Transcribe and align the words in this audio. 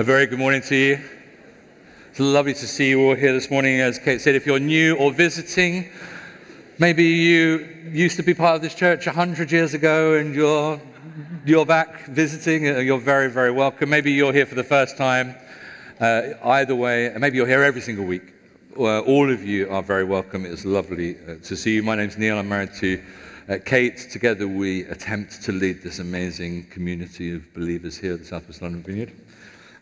A 0.00 0.02
very 0.02 0.24
good 0.24 0.38
morning 0.38 0.62
to 0.62 0.74
you. 0.74 0.98
It's 2.08 2.20
lovely 2.20 2.54
to 2.54 2.66
see 2.66 2.88
you 2.88 3.02
all 3.02 3.14
here 3.14 3.34
this 3.34 3.50
morning. 3.50 3.80
As 3.80 3.98
Kate 3.98 4.18
said, 4.18 4.34
if 4.34 4.46
you're 4.46 4.58
new 4.58 4.96
or 4.96 5.12
visiting, 5.12 5.90
maybe 6.78 7.04
you 7.04 7.68
used 7.90 8.16
to 8.16 8.22
be 8.22 8.32
part 8.32 8.56
of 8.56 8.62
this 8.62 8.74
church 8.74 9.04
100 9.04 9.52
years 9.52 9.74
ago 9.74 10.14
and 10.14 10.34
you're, 10.34 10.80
you're 11.44 11.66
back 11.66 12.06
visiting, 12.06 12.66
uh, 12.66 12.78
you're 12.78 12.98
very, 12.98 13.28
very 13.28 13.50
welcome. 13.50 13.90
Maybe 13.90 14.10
you're 14.10 14.32
here 14.32 14.46
for 14.46 14.54
the 14.54 14.64
first 14.64 14.96
time. 14.96 15.34
Uh, 16.00 16.32
either 16.44 16.74
way, 16.74 17.14
maybe 17.18 17.36
you're 17.36 17.46
here 17.46 17.62
every 17.62 17.82
single 17.82 18.06
week. 18.06 18.32
All 18.78 19.30
of 19.30 19.44
you 19.44 19.68
are 19.68 19.82
very 19.82 20.04
welcome. 20.04 20.46
It's 20.46 20.64
lovely 20.64 21.18
uh, 21.28 21.34
to 21.42 21.54
see 21.54 21.74
you. 21.74 21.82
My 21.82 21.94
name's 21.94 22.16
Neil. 22.16 22.38
I'm 22.38 22.48
married 22.48 22.72
to 22.76 23.02
uh, 23.50 23.58
Kate. 23.66 23.98
Together, 23.98 24.48
we 24.48 24.84
attempt 24.84 25.42
to 25.42 25.52
lead 25.52 25.82
this 25.82 25.98
amazing 25.98 26.68
community 26.68 27.34
of 27.34 27.52
believers 27.52 27.98
here 27.98 28.14
at 28.14 28.20
the 28.20 28.24
Southwest 28.24 28.62
London 28.62 28.82
Vineyard. 28.82 29.12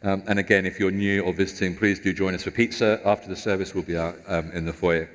Um, 0.02 0.22
and 0.28 0.38
again, 0.38 0.64
if 0.64 0.78
you're 0.78 0.92
new 0.92 1.22
or 1.22 1.32
visiting, 1.32 1.74
please 1.74 1.98
do 1.98 2.12
join 2.12 2.34
us 2.34 2.44
for 2.44 2.52
pizza 2.52 3.00
after 3.04 3.28
the 3.28 3.34
service. 3.34 3.74
We'll 3.74 3.82
be 3.82 3.96
out 3.96 4.16
um, 4.28 4.52
in 4.52 4.64
the 4.64 4.72
foyer. 4.72 5.10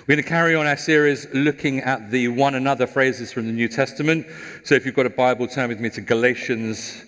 We're 0.00 0.16
going 0.16 0.24
to 0.24 0.28
carry 0.28 0.56
on 0.56 0.66
our 0.66 0.76
series 0.76 1.32
looking 1.32 1.78
at 1.80 2.10
the 2.10 2.26
one 2.28 2.56
another 2.56 2.88
phrases 2.88 3.32
from 3.32 3.46
the 3.46 3.52
New 3.52 3.68
Testament. 3.68 4.26
So 4.64 4.74
if 4.74 4.84
you've 4.84 4.96
got 4.96 5.06
a 5.06 5.10
Bible, 5.10 5.46
turn 5.46 5.68
with 5.68 5.78
me 5.78 5.90
to 5.90 6.00
Galatians 6.00 7.04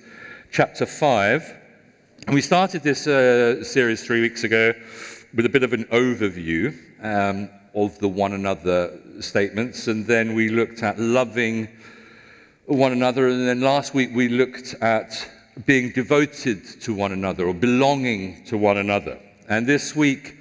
chapter 0.52 0.86
5. 0.86 1.54
And 2.26 2.34
we 2.34 2.40
started 2.40 2.84
this 2.84 3.08
uh, 3.08 3.64
series 3.64 4.04
three 4.04 4.20
weeks 4.20 4.44
ago 4.44 4.72
with 5.34 5.44
a 5.44 5.48
bit 5.48 5.64
of 5.64 5.72
an 5.72 5.84
overview 5.86 6.72
um, 7.02 7.50
of 7.74 7.98
the 7.98 8.08
one 8.08 8.32
another 8.32 8.96
statements. 9.20 9.88
And 9.88 10.06
then 10.06 10.34
we 10.34 10.50
looked 10.50 10.84
at 10.84 11.00
loving 11.00 11.66
one 12.66 12.92
another. 12.92 13.26
And 13.26 13.48
then 13.48 13.60
last 13.60 13.92
week 13.92 14.10
we 14.14 14.28
looked 14.28 14.74
at 14.80 15.28
being 15.64 15.90
devoted 15.92 16.64
to 16.82 16.92
one 16.92 17.12
another 17.12 17.46
or 17.46 17.54
belonging 17.54 18.44
to 18.44 18.58
one 18.58 18.76
another. 18.76 19.18
And 19.48 19.66
this 19.66 19.96
week, 19.96 20.36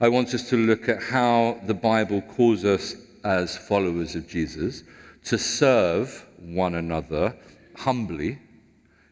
I 0.00 0.08
want 0.08 0.32
us 0.34 0.48
to 0.50 0.56
look 0.56 0.88
at 0.88 1.02
how 1.02 1.60
the 1.66 1.74
Bible 1.74 2.22
calls 2.22 2.64
us 2.64 2.94
as 3.24 3.56
followers 3.56 4.14
of 4.14 4.28
Jesus 4.28 4.84
to 5.24 5.38
serve 5.38 6.26
one 6.38 6.74
another 6.74 7.36
humbly 7.76 8.38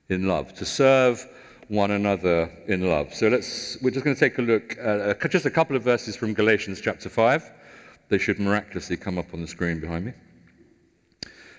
in 0.08 0.28
love, 0.28 0.55
to 0.55 0.64
serve 0.64 1.27
one 1.69 1.92
another 1.92 2.50
in 2.66 2.88
love. 2.88 3.14
So 3.14 3.28
let's, 3.28 3.80
we're 3.80 3.91
just 3.91 4.05
going 4.05 4.16
to 4.16 4.20
take 4.20 4.38
a 4.38 4.42
look 4.42 4.77
at 4.78 5.30
just 5.30 5.47
a 5.47 5.50
couple 5.50 5.77
of 5.77 5.82
verses 5.82 6.16
from 6.16 6.34
Galatians 6.34 6.80
chapter 6.80 7.08
5. 7.08 7.50
They 8.08 8.19
should 8.19 8.41
miraculously 8.41 8.97
come 8.97 9.19
up 9.19 9.32
on 9.32 9.41
the 9.41 9.47
screen 9.47 9.80
behind 9.80 10.06
me. 10.06 10.12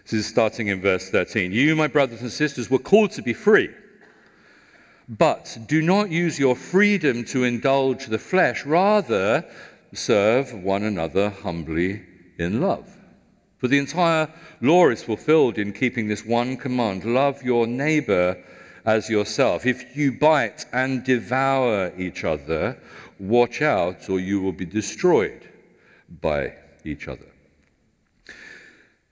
This 0.03 0.13
is 0.13 0.25
starting 0.25 0.67
in 0.67 0.81
verse 0.81 1.09
13. 1.09 1.53
You, 1.53 1.75
my 1.75 1.87
brothers 1.87 2.21
and 2.21 2.31
sisters, 2.31 2.69
were 2.69 2.79
called 2.79 3.11
to 3.11 3.21
be 3.21 3.33
free. 3.33 3.69
But 5.09 5.57
do 5.67 5.81
not 5.81 6.09
use 6.11 6.39
your 6.39 6.55
freedom 6.55 7.23
to 7.25 7.43
indulge 7.43 8.07
the 8.07 8.19
flesh, 8.19 8.65
rather, 8.65 9.45
serve 9.93 10.53
one 10.53 10.83
another 10.83 11.29
humbly 11.29 12.01
in 12.37 12.61
love. 12.61 12.97
For 13.57 13.67
the 13.67 13.77
entire 13.77 14.27
law 14.61 14.89
is 14.89 15.03
fulfilled 15.03 15.57
in 15.57 15.73
keeping 15.73 16.07
this 16.07 16.25
one 16.25 16.57
command 16.57 17.03
love 17.05 17.43
your 17.43 17.67
neighbor 17.67 18.41
as 18.85 19.09
yourself. 19.09 19.65
If 19.65 19.95
you 19.95 20.13
bite 20.13 20.65
and 20.73 21.03
devour 21.03 21.91
each 21.97 22.23
other, 22.23 22.77
watch 23.19 23.61
out, 23.61 24.09
or 24.09 24.19
you 24.19 24.41
will 24.41 24.53
be 24.53 24.65
destroyed 24.65 25.47
by 26.21 26.53
each 26.83 27.07
other. 27.07 27.30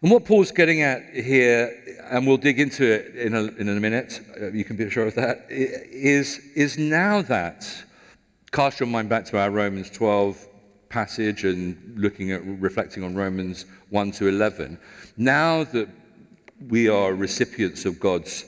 And 0.01 0.11
what 0.11 0.23
Paul's 0.23 0.51
getting 0.51 0.81
at 0.81 1.13
here, 1.13 1.77
and 2.09 2.25
we'll 2.25 2.37
dig 2.37 2.57
into 2.57 2.89
it 2.89 3.15
in 3.15 3.35
a, 3.35 3.43
in 3.57 3.67
a 3.67 3.79
minute, 3.81 4.21
uh, 4.41 4.47
you 4.47 4.63
can 4.63 4.77
be 4.77 4.89
sure 4.89 5.07
of 5.07 5.15
that, 5.15 5.45
is, 5.49 6.39
is 6.55 6.77
now 6.77 7.21
that, 7.23 7.67
cast 8.53 8.79
your 8.79 8.87
mind 8.87 9.09
back 9.09 9.25
to 9.25 9.37
our 9.37 9.51
Romans 9.51 9.89
12 9.89 10.47
passage 10.87 11.43
and 11.43 11.95
looking 11.97 12.31
at, 12.31 12.41
reflecting 12.45 13.03
on 13.03 13.13
Romans 13.13 13.65
1 13.89 14.11
to 14.13 14.29
11, 14.29 14.79
now 15.17 15.65
that 15.65 15.89
we 16.69 16.87
are 16.87 17.13
recipients 17.13 17.83
of 17.83 17.99
God's 17.99 18.45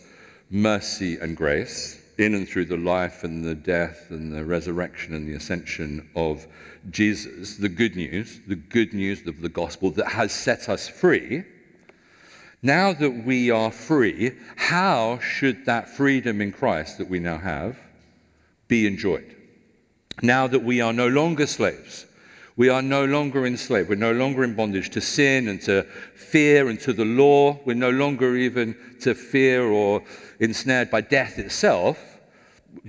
mercy 0.49 1.17
and 1.17 1.35
grace, 1.35 2.00
in 2.21 2.35
and 2.35 2.47
through 2.47 2.65
the 2.65 2.77
life 2.77 3.23
and 3.23 3.43
the 3.43 3.55
death 3.55 4.07
and 4.09 4.33
the 4.33 4.45
resurrection 4.45 5.13
and 5.13 5.27
the 5.27 5.33
ascension 5.33 6.09
of 6.15 6.47
Jesus, 6.89 7.57
the 7.57 7.69
good 7.69 7.95
news, 7.95 8.39
the 8.47 8.55
good 8.55 8.93
news 8.93 9.25
of 9.27 9.41
the 9.41 9.49
gospel 9.49 9.91
that 9.91 10.07
has 10.07 10.31
set 10.31 10.69
us 10.69 10.87
free. 10.87 11.43
Now 12.61 12.93
that 12.93 13.25
we 13.25 13.49
are 13.49 13.71
free, 13.71 14.37
how 14.55 15.19
should 15.19 15.65
that 15.65 15.89
freedom 15.89 16.41
in 16.41 16.51
Christ 16.51 16.99
that 16.99 17.09
we 17.09 17.19
now 17.19 17.37
have 17.37 17.77
be 18.67 18.85
enjoyed? 18.85 19.35
Now 20.21 20.47
that 20.47 20.63
we 20.63 20.79
are 20.79 20.93
no 20.93 21.07
longer 21.07 21.47
slaves, 21.47 22.05
we 22.57 22.69
are 22.69 22.81
no 22.81 23.05
longer 23.05 23.47
enslaved. 23.47 23.89
We're 23.89 23.95
no 23.95 24.11
longer 24.11 24.43
in 24.43 24.55
bondage 24.55 24.91
to 24.91 25.01
sin 25.01 25.47
and 25.47 25.59
to 25.61 25.83
fear 26.13 26.69
and 26.69 26.79
to 26.81 26.93
the 26.93 27.05
law. 27.05 27.59
We're 27.65 27.73
no 27.73 27.89
longer 27.89 28.35
even 28.35 28.75
to 29.01 29.15
fear 29.15 29.63
or 29.63 30.03
ensnared 30.39 30.91
by 30.91 31.01
death 31.01 31.39
itself 31.39 32.10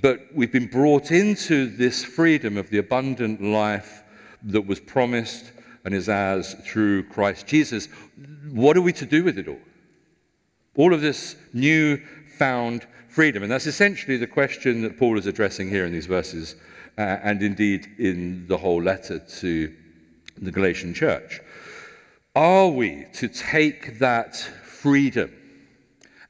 but 0.01 0.21
we've 0.35 0.53
been 0.53 0.67
brought 0.67 1.11
into 1.11 1.67
this 1.67 2.05
freedom 2.05 2.57
of 2.57 2.71
the 2.71 2.79
abundant 2.79 3.43
life 3.43 4.03
that 4.45 4.67
was 4.67 4.81
promised 4.81 5.53
and 5.85 5.95
is 5.95 6.09
ours 6.09 6.55
through 6.65 7.05
Christ 7.05 7.47
Jesus. 7.47 7.89
What 8.51 8.77
are 8.77 8.83
we 8.83 8.93
to 8.95 9.07
do 9.07 9.25
with 9.25 9.39
it 9.39 9.49
all? 9.49 9.61
All 10.77 10.95
of 10.95 11.01
this 11.01 11.37
new 11.53 11.99
found 12.39 12.87
freedom. 13.09 13.43
And 13.43 13.53
that's 13.53 13.67
essentially 13.67 14.17
the 14.17 14.27
question 14.27 14.83
that 14.83 14.99
Paul 14.99 15.19
is 15.19 15.27
addressing 15.27 15.69
here 15.69 15.85
in 15.85 15.93
these 15.93 16.07
verses, 16.07 16.57
uh, 16.97 17.03
and 17.23 17.43
indeed 17.43 17.87
in 17.99 18.47
the 18.49 18.57
whole 18.57 18.83
letter 18.83 19.19
to 19.19 19.75
the 20.41 20.51
Galatian 20.51 20.95
church. 20.95 21.41
Are 22.35 22.69
we 22.69 23.07
to 23.15 23.29
take 23.29 23.99
that 23.99 24.37
freedom 24.37 25.31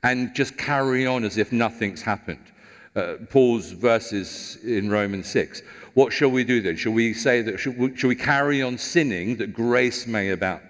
and 0.03 0.35
just 0.35 0.57
carry 0.57 1.07
on 1.07 1.25
as 1.25 1.39
if 1.39 1.53
nothing's 1.53 2.03
happened? 2.03 2.52
Uh, 2.95 3.15
Paul's 3.31 3.73
verses 3.73 4.59
in 4.65 4.91
Romans 4.91 5.27
6. 5.29 5.63
What 5.95 6.13
shall 6.13 6.31
we 6.31 6.45
do 6.45 6.61
then? 6.61 6.77
Shall 6.77 6.93
we 6.93 7.15
say 7.15 7.43
that, 7.43 7.59
shall 7.59 7.73
we, 7.73 7.97
shall 7.97 8.09
we 8.09 8.15
carry 8.15 8.63
on 8.63 8.79
sinning 8.79 9.37
that 9.37 9.53
grace 9.53 10.07
may 10.07 10.31
abound? 10.31 10.69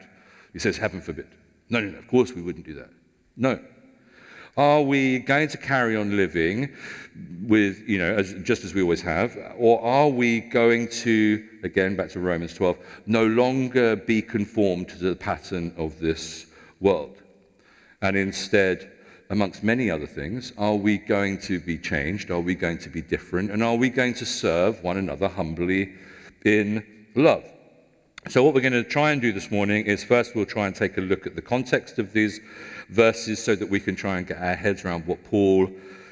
He 0.52 0.58
says, 0.58 0.76
Heaven 0.76 1.00
forbid. 1.00 1.28
No, 1.68 1.80
no, 1.80 1.90
no, 1.90 1.98
of 1.98 2.08
course 2.08 2.32
we 2.32 2.42
wouldn't 2.42 2.66
do 2.66 2.74
that. 2.74 2.90
No. 3.36 3.58
Are 4.56 4.82
we 4.82 5.20
going 5.20 5.48
to 5.48 5.56
carry 5.56 5.96
on 5.96 6.14
living 6.14 6.74
with, 7.44 7.88
you 7.88 7.98
know, 7.98 8.14
as, 8.14 8.34
just 8.42 8.64
as 8.64 8.74
we 8.74 8.82
always 8.82 9.00
have? 9.00 9.36
Or 9.56 9.82
are 9.82 10.10
we 10.10 10.40
going 10.40 10.88
to, 10.88 11.48
again, 11.62 11.96
back 11.96 12.10
to 12.10 12.20
Romans 12.20 12.52
12, 12.52 12.76
no 13.06 13.26
longer 13.26 13.96
be 13.96 14.20
conformed 14.20 14.90
to 14.90 14.98
the 14.98 15.16
pattern 15.16 15.72
of 15.78 15.98
this 15.98 16.46
world? 16.80 17.16
And 18.02 18.14
instead, 18.14 18.91
amongst 19.32 19.64
many 19.64 19.90
other 19.90 20.06
things, 20.06 20.52
are 20.58 20.74
we 20.74 20.98
going 20.98 21.38
to 21.38 21.58
be 21.58 21.78
changed? 21.78 22.30
Are 22.30 22.38
we 22.38 22.54
going 22.54 22.76
to 22.76 22.90
be 22.90 23.00
different? 23.00 23.50
And 23.50 23.62
are 23.62 23.76
we 23.76 23.88
going 23.88 24.12
to 24.14 24.26
serve 24.26 24.84
one 24.84 24.98
another 24.98 25.26
humbly 25.26 25.94
in 26.44 26.84
love? 27.16 27.42
So, 28.28 28.44
what 28.44 28.52
we're 28.54 28.60
going 28.60 28.74
to 28.74 28.84
try 28.84 29.10
and 29.10 29.22
do 29.22 29.32
this 29.32 29.50
morning 29.50 29.86
is 29.86 30.04
first 30.04 30.36
we'll 30.36 30.44
try 30.44 30.66
and 30.66 30.76
take 30.76 30.98
a 30.98 31.00
look 31.00 31.26
at 31.26 31.34
the 31.34 31.40
context 31.40 31.98
of 31.98 32.12
these 32.12 32.40
verses 32.90 33.42
so 33.42 33.56
that 33.56 33.70
we 33.70 33.80
can 33.80 33.96
try 33.96 34.18
and 34.18 34.26
get 34.26 34.36
our 34.36 34.54
heads 34.54 34.84
around 34.84 35.06
what 35.06 35.24
Paul 35.24 35.70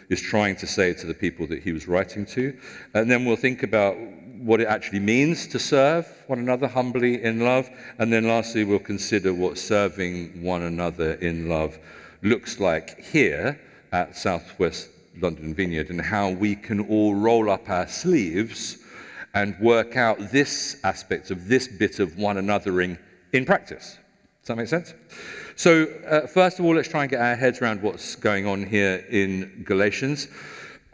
is 0.09 0.23
trying 0.23 0.57
to 0.57 0.67
say 0.67 0.95
to 0.95 1.07
the 1.07 1.15
people 1.15 1.47
that 1.49 1.63
he 1.63 1.73
was 1.73 1.87
writing 1.87 2.25
to. 2.27 2.59
And 2.95 3.11
then 3.11 3.27
we'll 3.27 3.37
think 3.37 3.63
about 3.63 3.99
what 4.39 4.63
it 4.63 4.67
actually 4.67 5.01
means 5.01 5.47
to 5.49 5.59
serve 5.59 6.07
one 6.27 6.39
another 6.39 6.67
humbly 6.67 7.23
in 7.23 7.41
love. 7.41 7.69
And 7.99 8.11
then 8.11 8.27
lastly, 8.27 8.65
we'll 8.65 8.79
consider 8.79 9.35
what 9.35 9.59
serving 9.59 10.43
one 10.43 10.63
another 10.63 11.13
in 11.15 11.51
love 11.51 11.79
looks 12.23 12.61
like 12.61 13.01
here 13.01 13.61
at 13.93 14.17
Southwest 14.17 14.89
London 15.21 15.55
Vineyard 15.55 15.91
and 15.91 16.01
how 16.01 16.31
we 16.31 16.55
can 16.55 16.81
all 16.89 17.15
roll 17.15 17.51
up 17.51 17.69
our 17.69 17.89
sleeves 17.89 18.79
and 19.35 19.59
work 19.61 19.97
out 19.97 20.31
this 20.31 20.77
aspect 20.85 21.31
of 21.31 21.49
this 21.49 21.69
bit 21.69 22.01
of 22.01 22.17
one 22.17 22.37
anothering 22.37 22.99
in 23.33 23.45
practice. 23.45 23.99
Does 24.41 24.49
that 24.49 24.57
make 24.57 24.69
sense? 24.69 24.95
So, 25.57 25.85
uh, 26.09 26.27
first 26.27 26.59
of 26.59 26.65
all, 26.65 26.75
let's 26.75 26.89
try 26.89 27.03
and 27.03 27.11
get 27.11 27.21
our 27.21 27.37
heads 27.37 27.61
around 27.61 27.83
what's 27.83 28.17
going 28.17 28.47
on 28.47 28.67
here 28.67 29.05
in 29.11 29.63
Galatians. 29.65 30.29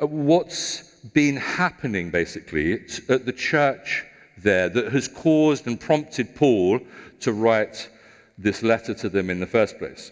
Uh, 0.03 0.07
what's 0.07 0.83
been 1.13 1.37
happening 1.37 2.11
basically 2.11 2.85
at 3.09 3.25
the 3.25 3.33
church 3.33 4.05
there 4.39 4.69
that 4.69 4.93
has 4.93 5.09
caused 5.09 5.67
and 5.67 5.81
prompted 5.81 6.35
Paul 6.35 6.81
to 7.21 7.33
write 7.33 7.89
this 8.37 8.63
letter 8.63 8.93
to 8.95 9.09
them 9.09 9.31
in 9.31 9.41
the 9.41 9.47
first 9.47 9.79
place? 9.79 10.11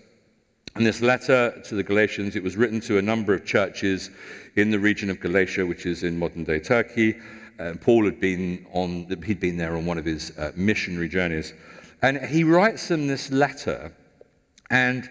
And 0.77 0.85
this 0.85 1.01
letter 1.01 1.61
to 1.67 1.75
the 1.77 1.85
Galatians, 1.85 2.35
it 2.35 2.43
was 2.43 2.57
written 2.57 2.81
to 2.81 2.99
a 2.99 3.03
number 3.03 3.33
of 3.33 3.45
churches 3.45 4.11
in 4.57 4.73
the 4.73 4.79
region 4.79 5.09
of 5.09 5.21
Galatia, 5.21 5.65
which 5.65 5.87
is 5.87 6.03
in 6.03 6.19
modern 6.19 6.43
day 6.43 6.59
Turkey. 6.59 7.15
Uh, 7.61 7.75
Paul 7.81 8.05
had 8.07 8.19
been, 8.19 8.67
on, 8.73 9.07
he'd 9.25 9.39
been 9.39 9.57
there 9.57 9.77
on 9.77 9.87
one 9.87 9.99
of 9.99 10.05
his 10.05 10.37
uh, 10.37 10.51
missionary 10.57 11.09
journeys. 11.09 11.55
And 12.03 12.19
he 12.27 12.43
writes 12.43 12.89
them 12.89 13.07
this 13.07 13.31
letter. 13.31 13.93
And 14.69 15.09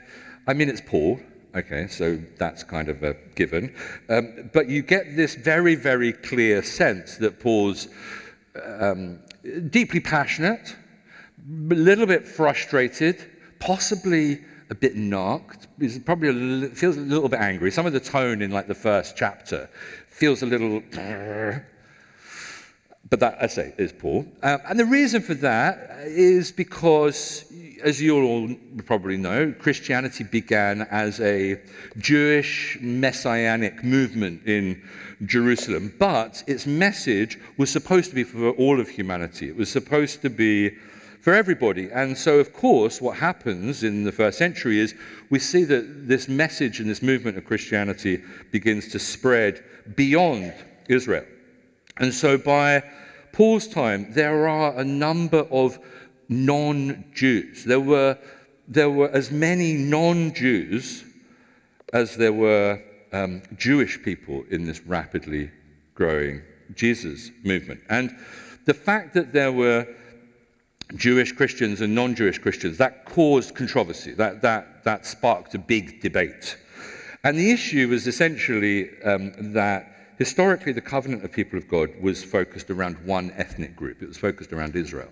I 0.47 0.53
mean, 0.53 0.67
it's 0.67 0.81
Paul. 0.81 1.21
Okay, 1.55 1.87
so 1.87 2.19
that's 2.37 2.63
kind 2.63 2.89
of 2.89 3.01
a 3.03 3.15
given. 3.35 3.73
Um, 4.09 4.49
but 4.53 4.67
you 4.67 4.81
get 4.81 5.15
this 5.15 5.35
very, 5.35 5.75
very 5.75 6.11
clear 6.11 6.61
sense 6.61 7.15
that 7.17 7.39
Paul's 7.39 7.87
um, 8.61 9.19
deeply 9.69 10.01
passionate, 10.01 10.75
a 11.47 11.73
little 11.73 12.05
bit 12.05 12.27
frustrated, 12.27 13.31
possibly 13.59 14.41
a 14.69 14.75
bit 14.75 14.95
knocked. 14.95 15.67
He's 15.79 15.99
probably 15.99 16.29
a 16.29 16.33
little, 16.33 16.75
feels 16.75 16.97
a 16.97 17.01
little 17.01 17.29
bit 17.29 17.39
angry. 17.39 17.71
Some 17.71 17.85
of 17.85 17.93
the 17.93 17.99
tone 17.99 18.41
in 18.41 18.51
like 18.51 18.67
the 18.67 18.75
first 18.75 19.15
chapter 19.15 19.69
feels 20.07 20.41
a 20.41 20.45
little. 20.45 20.81
But 23.09 23.19
that, 23.19 23.37
I 23.41 23.47
say, 23.47 23.75
is 23.77 23.91
Paul. 23.91 24.25
Um, 24.41 24.59
and 24.67 24.79
the 24.79 24.85
reason 24.85 25.21
for 25.21 25.35
that 25.35 25.99
is 26.05 26.51
because 26.51 27.45
as 27.83 28.01
you 28.01 28.23
all 28.23 28.49
probably 28.85 29.17
know, 29.17 29.53
Christianity 29.59 30.23
began 30.23 30.83
as 30.83 31.19
a 31.19 31.59
Jewish 31.97 32.77
messianic 32.81 33.83
movement 33.83 34.47
in 34.47 34.81
Jerusalem, 35.25 35.93
but 35.99 36.43
its 36.47 36.65
message 36.65 37.37
was 37.57 37.69
supposed 37.69 38.09
to 38.09 38.15
be 38.15 38.23
for 38.23 38.51
all 38.51 38.79
of 38.79 38.87
humanity. 38.87 39.49
It 39.49 39.55
was 39.55 39.69
supposed 39.69 40.21
to 40.21 40.29
be 40.29 40.71
for 41.23 41.33
everybody. 41.33 41.89
And 41.89 42.17
so, 42.17 42.39
of 42.39 42.51
course, 42.51 42.99
what 42.99 43.15
happens 43.15 43.81
in 43.81 44.03
the 44.03 44.11
first 44.11 44.37
century 44.37 44.77
is 44.77 44.93
we 45.29 45.39
see 45.39 45.63
that 45.63 46.05
this 46.05 46.27
message 46.27 46.81
and 46.81 46.89
this 46.89 47.01
movement 47.01 47.37
of 47.37 47.45
Christianity 47.45 48.21
begins 48.51 48.89
to 48.89 48.99
spread 48.99 49.63
beyond 49.95 50.53
Israel. 50.89 51.23
And 51.95 52.13
so, 52.13 52.37
by 52.37 52.83
Paul's 53.31 53.69
time, 53.69 54.11
there 54.11 54.49
are 54.49 54.77
a 54.77 54.83
number 54.83 55.47
of 55.49 55.79
non 56.27 57.05
Jews. 57.13 57.63
There 57.63 57.79
were, 57.79 58.17
there 58.67 58.89
were 58.89 59.09
as 59.11 59.31
many 59.31 59.75
non 59.75 60.33
Jews 60.33 61.05
as 61.93 62.17
there 62.17 62.33
were 62.33 62.83
um, 63.13 63.43
Jewish 63.55 64.03
people 64.03 64.43
in 64.51 64.65
this 64.65 64.81
rapidly 64.81 65.51
growing 65.95 66.41
Jesus 66.75 67.31
movement. 67.45 67.79
And 67.89 68.13
the 68.65 68.73
fact 68.73 69.13
that 69.13 69.31
there 69.31 69.53
were 69.53 69.87
Jewish 70.95 71.31
Christians 71.31 71.81
and 71.81 71.95
non 71.95 72.15
Jewish 72.15 72.37
Christians, 72.37 72.77
that 72.77 73.05
caused 73.05 73.55
controversy, 73.55 74.13
that, 74.13 74.41
that, 74.41 74.83
that 74.83 75.05
sparked 75.05 75.55
a 75.55 75.59
big 75.59 76.01
debate. 76.01 76.57
And 77.23 77.37
the 77.37 77.51
issue 77.51 77.87
was 77.87 78.05
essentially 78.05 78.89
um, 79.03 79.53
that 79.53 80.13
historically 80.17 80.73
the 80.73 80.81
covenant 80.81 81.23
of 81.23 81.31
people 81.31 81.57
of 81.57 81.67
God 81.67 81.89
was 82.01 82.23
focused 82.23 82.69
around 82.69 82.97
one 83.05 83.31
ethnic 83.35 83.75
group, 83.75 84.01
it 84.01 84.07
was 84.07 84.17
focused 84.17 84.53
around 84.53 84.75
Israel. 84.75 85.09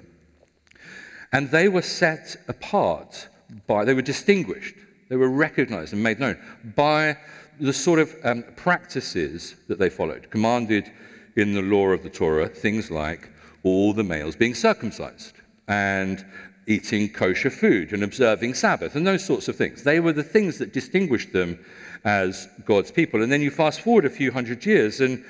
And 1.33 1.49
they 1.49 1.69
were 1.69 1.81
set 1.81 2.35
apart 2.47 3.29
by, 3.67 3.85
they 3.85 3.93
were 3.93 4.01
distinguished, 4.01 4.75
they 5.09 5.15
were 5.15 5.29
recognized 5.29 5.93
and 5.93 6.03
made 6.03 6.19
known 6.19 6.37
by 6.75 7.17
the 7.59 7.73
sort 7.73 7.99
of 7.99 8.15
um, 8.23 8.43
practices 8.55 9.55
that 9.67 9.79
they 9.79 9.89
followed, 9.89 10.29
commanded 10.29 10.91
in 11.35 11.53
the 11.53 11.61
law 11.61 11.87
of 11.87 12.03
the 12.03 12.09
Torah, 12.09 12.47
things 12.47 12.91
like 12.91 13.29
all 13.63 13.93
the 13.93 14.03
males 14.03 14.35
being 14.35 14.55
circumcised 14.55 15.40
and 15.71 16.25
eating 16.67 17.07
kosher 17.07 17.49
food 17.49 17.93
and 17.93 18.03
observing 18.03 18.53
Sabbath 18.53 18.95
and 18.95 19.07
those 19.07 19.23
sorts 19.23 19.47
of 19.47 19.55
things. 19.55 19.83
They 19.83 20.01
were 20.01 20.11
the 20.11 20.21
things 20.21 20.57
that 20.57 20.73
distinguished 20.73 21.31
them 21.31 21.57
as 22.03 22.49
God's 22.65 22.91
people. 22.91 23.23
And 23.23 23.31
then 23.31 23.41
you 23.41 23.51
fast 23.51 23.79
forward 23.79 24.03
a 24.03 24.09
few 24.09 24.33
hundred 24.33 24.65
years, 24.65 24.99
and 24.99 25.23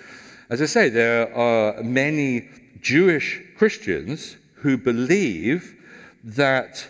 as 0.49 0.59
I 0.59 0.65
say, 0.65 0.89
there 0.89 1.33
are 1.35 1.83
many 1.83 2.49
Jewish 2.81 3.39
Christians 3.55 4.35
who 4.55 4.77
believe 4.77 5.75
that 6.23 6.87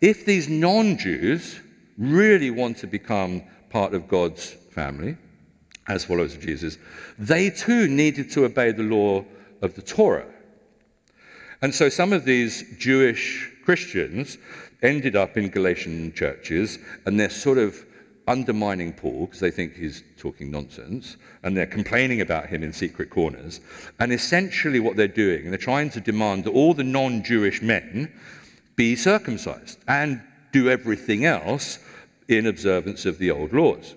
if 0.00 0.24
these 0.24 0.48
non 0.48 0.96
Jews 0.96 1.60
really 1.98 2.50
want 2.50 2.78
to 2.78 2.86
become 2.86 3.42
part 3.68 3.92
of 3.92 4.08
God's 4.08 4.50
family, 4.70 5.16
as 5.88 6.06
followers 6.06 6.34
of 6.34 6.40
Jesus, 6.40 6.78
they 7.18 7.50
too 7.50 7.86
needed 7.86 8.30
to 8.30 8.46
obey 8.46 8.72
the 8.72 8.82
law 8.82 9.24
of 9.60 9.74
the 9.74 9.82
Torah. 9.82 10.33
And 11.64 11.74
so 11.74 11.88
some 11.88 12.12
of 12.12 12.26
these 12.26 12.62
Jewish 12.76 13.50
Christians 13.64 14.36
ended 14.82 15.16
up 15.16 15.38
in 15.38 15.48
Galatian 15.48 16.12
churches, 16.12 16.78
and 17.06 17.18
they're 17.18 17.30
sort 17.30 17.56
of 17.56 17.86
undermining 18.28 18.92
Paul 18.92 19.24
because 19.24 19.40
they 19.40 19.50
think 19.50 19.74
he's 19.74 20.02
talking 20.18 20.50
nonsense, 20.50 21.16
and 21.42 21.56
they're 21.56 21.64
complaining 21.64 22.20
about 22.20 22.48
him 22.48 22.62
in 22.62 22.74
secret 22.74 23.08
corners. 23.08 23.62
And 23.98 24.12
essentially, 24.12 24.78
what 24.78 24.96
they're 24.96 25.08
doing, 25.08 25.48
they're 25.48 25.56
trying 25.56 25.88
to 25.92 26.02
demand 26.02 26.44
that 26.44 26.50
all 26.50 26.74
the 26.74 26.84
non 26.84 27.24
Jewish 27.24 27.62
men 27.62 28.12
be 28.76 28.94
circumcised 28.94 29.78
and 29.88 30.20
do 30.52 30.68
everything 30.68 31.24
else 31.24 31.78
in 32.28 32.46
observance 32.46 33.06
of 33.06 33.16
the 33.16 33.30
old 33.30 33.54
laws. 33.54 33.94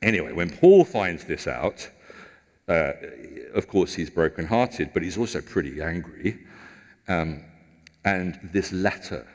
Anyway, 0.00 0.32
when 0.32 0.48
Paul 0.48 0.86
finds 0.86 1.24
this 1.24 1.46
out, 1.46 1.90
uh, 2.68 2.92
of 3.52 3.68
course, 3.68 3.92
he's 3.92 4.08
brokenhearted, 4.08 4.94
but 4.94 5.02
he's 5.02 5.18
also 5.18 5.42
pretty 5.42 5.82
angry. 5.82 6.38
Um, 7.08 7.44
and 8.04 8.38
this 8.52 8.72
letter 8.72 9.26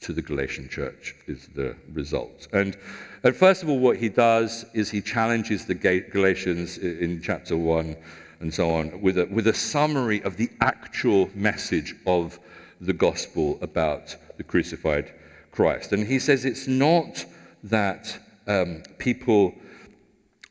to 0.00 0.12
the 0.12 0.22
Galatian 0.22 0.68
church 0.68 1.14
is 1.26 1.48
the 1.54 1.76
result. 1.92 2.48
And, 2.52 2.76
and 3.22 3.36
first 3.36 3.62
of 3.62 3.68
all, 3.68 3.78
what 3.78 3.98
he 3.98 4.08
does 4.08 4.64
is 4.72 4.90
he 4.90 5.02
challenges 5.02 5.66
the 5.66 5.74
Galatians 5.74 6.78
in 6.78 7.20
chapter 7.22 7.56
1 7.56 7.96
and 8.40 8.52
so 8.52 8.70
on 8.70 9.00
with 9.02 9.18
a, 9.18 9.26
with 9.26 9.46
a 9.46 9.54
summary 9.54 10.22
of 10.22 10.36
the 10.36 10.50
actual 10.60 11.30
message 11.34 11.94
of 12.06 12.38
the 12.80 12.94
gospel 12.94 13.58
about 13.60 14.16
the 14.38 14.42
crucified 14.42 15.12
Christ. 15.52 15.92
And 15.92 16.06
he 16.06 16.18
says 16.18 16.44
it's 16.44 16.66
not 16.66 17.26
that 17.64 18.18
um, 18.46 18.82
people 18.98 19.54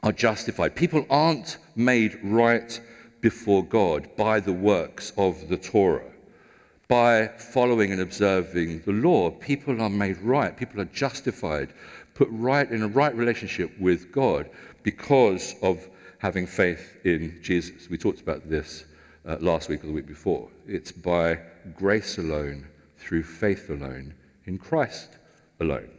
are 0.04 0.12
justified, 0.12 0.76
people 0.76 1.06
aren't 1.10 1.58
made 1.76 2.20
right 2.24 2.80
before 3.22 3.64
God 3.64 4.16
by 4.16 4.40
the 4.40 4.54
works 4.54 5.12
of 5.18 5.50
the 5.50 5.58
Torah. 5.58 6.09
By 6.90 7.28
following 7.28 7.92
and 7.92 8.02
observing 8.02 8.82
the 8.82 8.94
law, 8.94 9.30
people 9.30 9.80
are 9.80 9.92
made 9.92 10.18
right, 10.24 10.58
people 10.58 10.82
are 10.82 10.86
justified, 10.86 11.72
put 12.16 12.28
right 12.32 12.68
in 12.68 12.82
a 12.82 12.88
right 12.88 13.16
relationship 13.16 13.80
with 13.80 14.12
God 14.12 14.50
because 14.82 15.54
of 15.62 15.88
having 16.18 16.48
faith 16.48 16.98
in 17.06 17.40
Jesus. 17.44 17.92
We 17.92 18.00
talked 18.00 18.22
about 18.22 18.50
this 18.50 18.86
uh, 19.28 19.38
last 19.40 19.70
week 19.70 19.84
or 19.84 19.88
the 19.88 19.94
week 19.94 20.08
before. 20.08 20.50
It's 20.66 20.92
by 20.92 21.42
grace 21.76 22.18
alone, 22.18 22.66
through 22.98 23.22
faith 23.22 23.70
alone, 23.70 24.16
in 24.46 24.58
Christ 24.58 25.10
alone. 25.60 25.92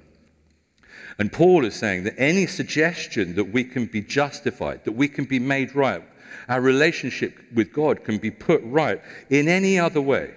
And 1.21 1.33
Paul 1.33 1.67
is 1.67 1.77
saying 1.77 2.03
that 2.03 2.19
any 2.19 2.49
suggestion 2.49 3.37
that 3.37 3.53
we 3.53 3.63
can 3.63 3.87
be 3.87 4.01
justified, 4.01 4.85
that 4.87 4.97
we 4.97 5.07
can 5.07 5.25
be 5.25 5.39
made 5.39 5.77
right, 5.77 6.03
our 6.49 6.61
relationship 6.61 7.39
with 7.55 7.73
God 7.73 8.03
can 8.03 8.19
be 8.19 8.33
put 8.33 8.61
right 8.65 9.01
in 9.29 9.47
any 9.47 9.79
other 9.79 10.01
way 10.01 10.35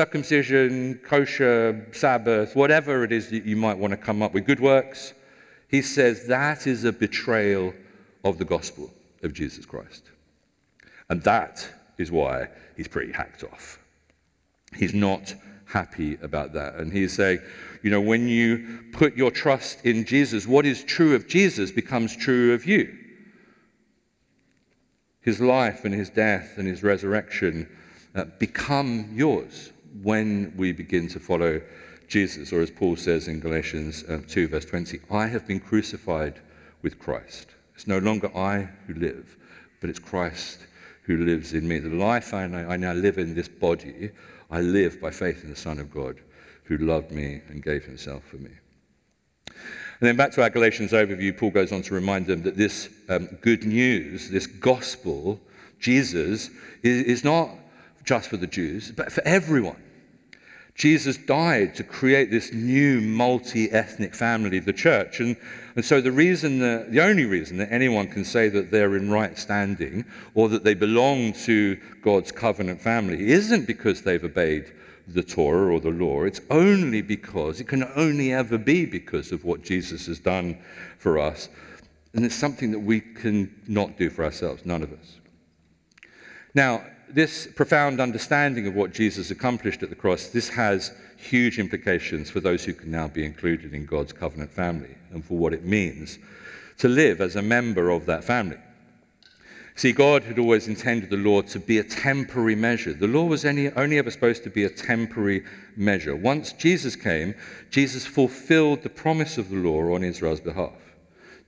circumcision, 0.00 1.00
kosher, 1.04 1.86
Sabbath, 1.92 2.54
whatever 2.54 3.04
it 3.04 3.12
is 3.12 3.30
that 3.30 3.44
you 3.44 3.56
might 3.56 3.78
want 3.78 3.92
to 3.92 3.96
come 3.96 4.20
up 4.22 4.34
with, 4.34 4.44
good 4.44 4.60
works 4.60 5.14
he 5.68 5.82
says 5.82 6.26
that 6.26 6.66
is 6.66 6.84
a 6.84 6.92
betrayal 6.92 7.74
of 8.24 8.38
the 8.38 8.44
gospel 8.44 8.90
of 9.22 9.32
Jesus 9.32 9.66
Christ. 9.66 10.10
And 11.08 11.22
that 11.22 11.68
is 11.98 12.10
why 12.10 12.48
he's 12.76 12.88
pretty 12.88 13.12
hacked 13.12 13.44
off. 13.44 13.78
He's 14.74 14.94
not 14.94 15.34
happy 15.66 16.18
about 16.22 16.52
that. 16.52 16.76
And 16.76 16.92
he's 16.92 17.14
saying, 17.14 17.40
you 17.82 17.90
know, 17.90 18.00
when 18.00 18.28
you 18.28 18.84
put 18.92 19.16
your 19.16 19.30
trust 19.30 19.84
in 19.84 20.04
Jesus, 20.04 20.46
what 20.46 20.66
is 20.66 20.84
true 20.84 21.14
of 21.14 21.26
Jesus 21.26 21.70
becomes 21.70 22.16
true 22.16 22.52
of 22.54 22.64
you. 22.64 22.96
His 25.20 25.40
life 25.40 25.84
and 25.84 25.92
his 25.92 26.10
death 26.10 26.54
and 26.56 26.68
his 26.68 26.84
resurrection 26.84 27.68
uh, 28.14 28.26
become 28.38 29.10
yours 29.12 29.72
when 30.02 30.52
we 30.56 30.72
begin 30.72 31.08
to 31.08 31.20
follow 31.20 31.60
Jesus. 32.08 32.52
Or 32.52 32.60
as 32.60 32.70
Paul 32.70 32.96
says 32.96 33.28
in 33.28 33.40
Galatians 33.40 34.04
uh, 34.04 34.20
2, 34.28 34.48
verse 34.48 34.64
20, 34.64 35.00
I 35.10 35.26
have 35.26 35.46
been 35.46 35.60
crucified 35.60 36.40
with 36.82 36.98
Christ. 36.98 37.48
It's 37.74 37.86
no 37.86 37.98
longer 37.98 38.34
I 38.36 38.68
who 38.86 38.94
live, 38.94 39.36
but 39.80 39.90
it's 39.90 39.98
Christ 39.98 40.66
who 41.02 41.18
lives 41.18 41.52
in 41.52 41.66
me. 41.66 41.78
The 41.78 41.90
life 41.90 42.34
I 42.34 42.46
now, 42.46 42.68
I 42.68 42.76
now 42.76 42.92
live 42.92 43.18
in 43.18 43.34
this 43.34 43.48
body, 43.48 44.10
I 44.50 44.60
live 44.60 45.00
by 45.00 45.10
faith 45.10 45.44
in 45.44 45.50
the 45.50 45.56
Son 45.56 45.78
of 45.78 45.92
God 45.92 46.20
who 46.64 46.78
loved 46.78 47.12
me 47.12 47.42
and 47.48 47.62
gave 47.62 47.84
himself 47.84 48.24
for 48.24 48.36
me. 48.36 48.50
And 49.48 50.08
then 50.08 50.16
back 50.16 50.32
to 50.32 50.42
our 50.42 50.50
Galatians 50.50 50.92
overview, 50.92 51.36
Paul 51.36 51.50
goes 51.50 51.72
on 51.72 51.82
to 51.82 51.94
remind 51.94 52.26
them 52.26 52.42
that 52.42 52.56
this 52.56 52.90
um, 53.08 53.26
good 53.40 53.64
news, 53.64 54.28
this 54.30 54.46
gospel, 54.46 55.40
Jesus, 55.80 56.50
is, 56.82 57.02
is 57.04 57.24
not 57.24 57.50
just 58.04 58.28
for 58.28 58.36
the 58.36 58.46
Jews, 58.46 58.92
but 58.92 59.10
for 59.10 59.22
everyone. 59.26 59.82
Jesus 60.76 61.16
died 61.16 61.74
to 61.76 61.82
create 61.82 62.30
this 62.30 62.52
new 62.52 63.00
multi 63.00 63.70
ethnic 63.70 64.14
family, 64.14 64.58
the 64.58 64.74
church. 64.74 65.20
And, 65.20 65.34
and 65.74 65.82
so, 65.82 66.02
the 66.02 66.12
reason, 66.12 66.58
that, 66.58 66.92
the 66.92 67.00
only 67.00 67.24
reason 67.24 67.56
that 67.58 67.72
anyone 67.72 68.08
can 68.08 68.26
say 68.26 68.50
that 68.50 68.70
they're 68.70 68.94
in 68.94 69.10
right 69.10 69.38
standing 69.38 70.04
or 70.34 70.50
that 70.50 70.64
they 70.64 70.74
belong 70.74 71.32
to 71.44 71.76
God's 72.02 72.30
covenant 72.30 72.82
family 72.82 73.30
isn't 73.30 73.66
because 73.66 74.02
they've 74.02 74.22
obeyed 74.22 74.70
the 75.08 75.22
Torah 75.22 75.72
or 75.72 75.80
the 75.80 75.90
law. 75.90 76.24
It's 76.24 76.42
only 76.50 77.00
because, 77.00 77.58
it 77.58 77.68
can 77.68 77.84
only 77.96 78.34
ever 78.34 78.58
be 78.58 78.84
because 78.84 79.32
of 79.32 79.44
what 79.44 79.62
Jesus 79.62 80.06
has 80.06 80.18
done 80.18 80.58
for 80.98 81.18
us. 81.18 81.48
And 82.12 82.24
it's 82.24 82.34
something 82.34 82.70
that 82.72 82.80
we 82.80 83.00
can 83.00 83.54
not 83.66 83.96
do 83.96 84.10
for 84.10 84.24
ourselves, 84.24 84.66
none 84.66 84.82
of 84.82 84.92
us. 84.92 85.20
Now, 86.54 86.84
this 87.08 87.46
profound 87.46 88.00
understanding 88.00 88.66
of 88.66 88.74
what 88.74 88.92
Jesus 88.92 89.30
accomplished 89.30 89.82
at 89.82 89.90
the 89.90 89.96
cross, 89.96 90.28
this 90.28 90.48
has 90.50 90.92
huge 91.16 91.58
implications 91.58 92.30
for 92.30 92.40
those 92.40 92.64
who 92.64 92.74
can 92.74 92.90
now 92.90 93.08
be 93.08 93.24
included 93.24 93.74
in 93.74 93.86
God's 93.86 94.12
covenant 94.12 94.50
family 94.50 94.96
and 95.12 95.24
for 95.24 95.38
what 95.38 95.52
it 95.52 95.64
means 95.64 96.18
to 96.78 96.88
live 96.88 97.20
as 97.20 97.36
a 97.36 97.42
member 97.42 97.90
of 97.90 98.06
that 98.06 98.24
family. 98.24 98.58
See, 99.76 99.92
God 99.92 100.24
had 100.24 100.38
always 100.38 100.68
intended 100.68 101.10
the 101.10 101.18
law 101.18 101.42
to 101.42 101.58
be 101.58 101.78
a 101.78 101.84
temporary 101.84 102.54
measure. 102.54 102.94
The 102.94 103.06
law 103.06 103.24
was 103.24 103.44
only 103.44 103.68
ever 103.98 104.10
supposed 104.10 104.42
to 104.44 104.50
be 104.50 104.64
a 104.64 104.70
temporary 104.70 105.44
measure. 105.76 106.16
Once 106.16 106.52
Jesus 106.52 106.96
came, 106.96 107.34
Jesus 107.70 108.06
fulfilled 108.06 108.82
the 108.82 108.88
promise 108.88 109.36
of 109.36 109.50
the 109.50 109.56
law 109.56 109.94
on 109.94 110.02
Israel's 110.02 110.40
behalf. 110.40 110.94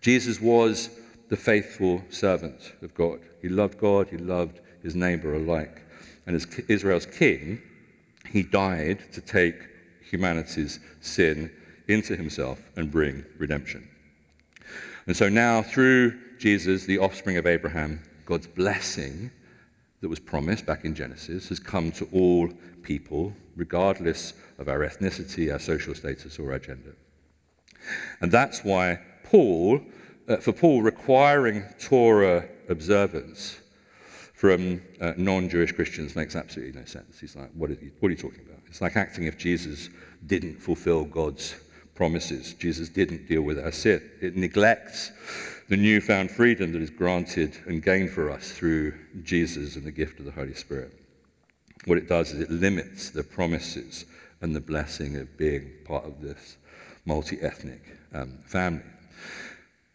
Jesus 0.02 0.42
was 0.42 0.90
the 1.30 1.36
faithful 1.36 2.04
servant 2.10 2.74
of 2.82 2.94
God. 2.94 3.20
He 3.40 3.48
loved 3.48 3.78
God, 3.78 4.08
he 4.08 4.18
loved 4.18 4.60
his 4.82 4.94
neighbor 4.94 5.34
alike. 5.34 5.82
And 6.26 6.36
as 6.36 6.46
Israel's 6.68 7.06
king, 7.06 7.60
he 8.30 8.42
died 8.42 9.12
to 9.12 9.20
take 9.20 9.56
humanity's 10.02 10.80
sin 11.00 11.50
into 11.88 12.16
himself 12.16 12.60
and 12.76 12.90
bring 12.90 13.24
redemption. 13.38 13.88
And 15.06 15.16
so 15.16 15.28
now, 15.28 15.62
through 15.62 16.18
Jesus, 16.38 16.84
the 16.84 16.98
offspring 16.98 17.38
of 17.38 17.46
Abraham, 17.46 18.02
God's 18.26 18.46
blessing 18.46 19.30
that 20.00 20.08
was 20.08 20.20
promised 20.20 20.66
back 20.66 20.84
in 20.84 20.94
Genesis 20.94 21.48
has 21.48 21.58
come 21.58 21.90
to 21.92 22.06
all 22.12 22.48
people, 22.82 23.34
regardless 23.56 24.34
of 24.58 24.68
our 24.68 24.80
ethnicity, 24.80 25.52
our 25.52 25.58
social 25.58 25.94
status, 25.94 26.38
or 26.38 26.52
our 26.52 26.58
gender. 26.58 26.94
And 28.20 28.30
that's 28.30 28.64
why 28.64 29.00
Paul, 29.24 29.80
uh, 30.28 30.36
for 30.36 30.52
Paul, 30.52 30.82
requiring 30.82 31.64
Torah 31.80 32.46
observance 32.68 33.60
from 34.38 34.80
uh, 35.00 35.14
non 35.16 35.48
Jewish 35.48 35.72
Christians 35.72 36.14
makes 36.14 36.36
absolutely 36.36 36.78
no 36.78 36.86
sense. 36.86 37.18
He's 37.18 37.34
like, 37.34 37.50
what 37.54 37.70
are, 37.70 37.72
you, 37.72 37.90
what 37.98 38.06
are 38.06 38.12
you 38.12 38.16
talking 38.16 38.44
about? 38.46 38.60
It's 38.68 38.80
like 38.80 38.94
acting 38.94 39.24
if 39.24 39.36
Jesus 39.36 39.88
didn't 40.24 40.62
fulfill 40.62 41.04
God's 41.04 41.56
promises. 41.96 42.54
Jesus 42.54 42.88
didn't 42.88 43.26
deal 43.26 43.42
with 43.42 43.58
our 43.58 43.72
sin. 43.72 44.00
It 44.20 44.36
neglects 44.36 45.10
the 45.68 45.76
newfound 45.76 46.30
freedom 46.30 46.70
that 46.70 46.80
is 46.80 46.88
granted 46.88 47.56
and 47.66 47.82
gained 47.82 48.10
for 48.10 48.30
us 48.30 48.52
through 48.52 48.94
Jesus 49.24 49.74
and 49.74 49.84
the 49.84 49.90
gift 49.90 50.20
of 50.20 50.24
the 50.24 50.30
Holy 50.30 50.54
Spirit. 50.54 50.92
What 51.86 51.98
it 51.98 52.08
does 52.08 52.32
is 52.32 52.38
it 52.38 52.50
limits 52.52 53.10
the 53.10 53.24
promises 53.24 54.04
and 54.40 54.54
the 54.54 54.60
blessing 54.60 55.16
of 55.16 55.36
being 55.36 55.72
part 55.84 56.04
of 56.04 56.22
this 56.22 56.58
multi 57.06 57.40
ethnic 57.40 57.82
um, 58.14 58.38
family. 58.46 58.84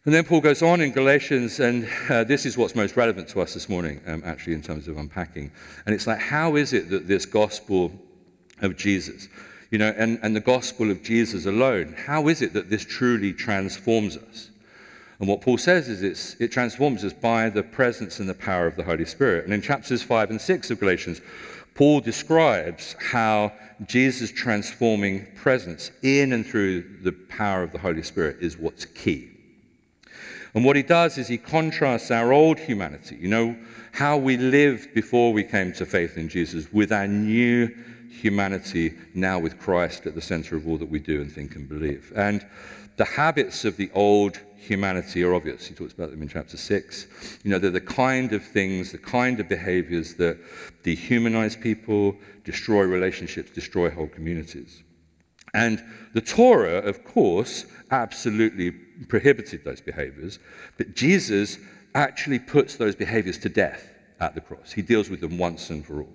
And 0.06 0.12
then 0.12 0.24
Paul 0.24 0.42
goes 0.42 0.60
on 0.60 0.82
in 0.82 0.92
Galatians, 0.92 1.60
and 1.60 1.88
uh, 2.10 2.24
this 2.24 2.44
is 2.44 2.58
what's 2.58 2.74
most 2.74 2.94
relevant 2.94 3.26
to 3.28 3.40
us 3.40 3.54
this 3.54 3.70
morning, 3.70 4.02
um, 4.06 4.22
actually, 4.22 4.52
in 4.52 4.60
terms 4.60 4.86
of 4.86 4.98
unpacking. 4.98 5.50
And 5.86 5.94
it's 5.94 6.06
like, 6.06 6.18
how 6.18 6.56
is 6.56 6.74
it 6.74 6.90
that 6.90 7.08
this 7.08 7.24
gospel 7.24 7.90
of 8.60 8.76
Jesus, 8.76 9.28
you 9.70 9.78
know, 9.78 9.94
and, 9.96 10.18
and 10.22 10.36
the 10.36 10.40
gospel 10.40 10.90
of 10.90 11.02
Jesus 11.02 11.46
alone, 11.46 11.94
how 11.96 12.28
is 12.28 12.42
it 12.42 12.52
that 12.52 12.68
this 12.68 12.84
truly 12.84 13.32
transforms 13.32 14.18
us? 14.18 14.50
And 15.20 15.28
what 15.28 15.40
Paul 15.40 15.56
says 15.56 15.88
is 15.88 16.36
it 16.38 16.52
transforms 16.52 17.02
us 17.02 17.14
by 17.14 17.48
the 17.48 17.62
presence 17.62 18.20
and 18.20 18.28
the 18.28 18.34
power 18.34 18.66
of 18.66 18.76
the 18.76 18.84
Holy 18.84 19.06
Spirit. 19.06 19.46
And 19.46 19.54
in 19.54 19.62
chapters 19.62 20.02
5 20.02 20.28
and 20.28 20.40
6 20.40 20.70
of 20.70 20.80
Galatians, 20.80 21.22
Paul 21.74 22.02
describes 22.02 22.94
how 23.00 23.52
Jesus' 23.86 24.30
transforming 24.30 25.28
presence 25.34 25.92
in 26.02 26.34
and 26.34 26.44
through 26.44 26.98
the 27.02 27.12
power 27.12 27.62
of 27.62 27.72
the 27.72 27.78
Holy 27.78 28.02
Spirit 28.02 28.36
is 28.42 28.58
what's 28.58 28.84
key. 28.84 29.33
And 30.54 30.64
what 30.64 30.76
he 30.76 30.82
does 30.82 31.18
is 31.18 31.26
he 31.26 31.38
contrasts 31.38 32.10
our 32.10 32.32
old 32.32 32.58
humanity, 32.58 33.16
you 33.16 33.28
know, 33.28 33.56
how 33.92 34.16
we 34.16 34.36
lived 34.36 34.94
before 34.94 35.32
we 35.32 35.42
came 35.42 35.72
to 35.74 35.86
faith 35.86 36.16
in 36.16 36.28
Jesus, 36.28 36.72
with 36.72 36.92
our 36.92 37.06
new 37.06 37.74
humanity 38.08 38.94
now 39.14 39.38
with 39.38 39.58
Christ 39.58 40.06
at 40.06 40.14
the 40.14 40.20
center 40.20 40.56
of 40.56 40.68
all 40.68 40.78
that 40.78 40.88
we 40.88 41.00
do 41.00 41.20
and 41.20 41.30
think 41.30 41.56
and 41.56 41.68
believe. 41.68 42.12
And 42.14 42.46
the 42.96 43.04
habits 43.04 43.64
of 43.64 43.76
the 43.76 43.90
old 43.94 44.40
humanity 44.56 45.24
are 45.24 45.34
obvious. 45.34 45.66
He 45.66 45.74
talks 45.74 45.92
about 45.92 46.10
them 46.10 46.22
in 46.22 46.28
chapter 46.28 46.56
6. 46.56 47.06
You 47.42 47.50
know, 47.50 47.58
they're 47.58 47.70
the 47.70 47.80
kind 47.80 48.32
of 48.32 48.44
things, 48.44 48.92
the 48.92 48.98
kind 48.98 49.40
of 49.40 49.48
behaviors 49.48 50.14
that 50.14 50.38
dehumanize 50.84 51.60
people, 51.60 52.16
destroy 52.44 52.82
relationships, 52.82 53.50
destroy 53.50 53.90
whole 53.90 54.06
communities. 54.06 54.82
And 55.52 55.82
the 56.14 56.20
Torah, 56.20 56.78
of 56.78 57.04
course, 57.04 57.66
absolutely 57.90 58.70
prohibited 59.08 59.64
those 59.64 59.80
behaviors, 59.80 60.38
but 60.78 60.94
Jesus 60.94 61.58
actually 61.94 62.38
puts 62.38 62.76
those 62.76 62.94
behaviors 62.94 63.38
to 63.38 63.48
death 63.48 63.90
at 64.20 64.34
the 64.34 64.40
cross. 64.40 64.72
He 64.72 64.82
deals 64.82 65.10
with 65.10 65.20
them 65.20 65.38
once 65.38 65.70
and 65.70 65.84
for 65.84 66.02
all. 66.02 66.12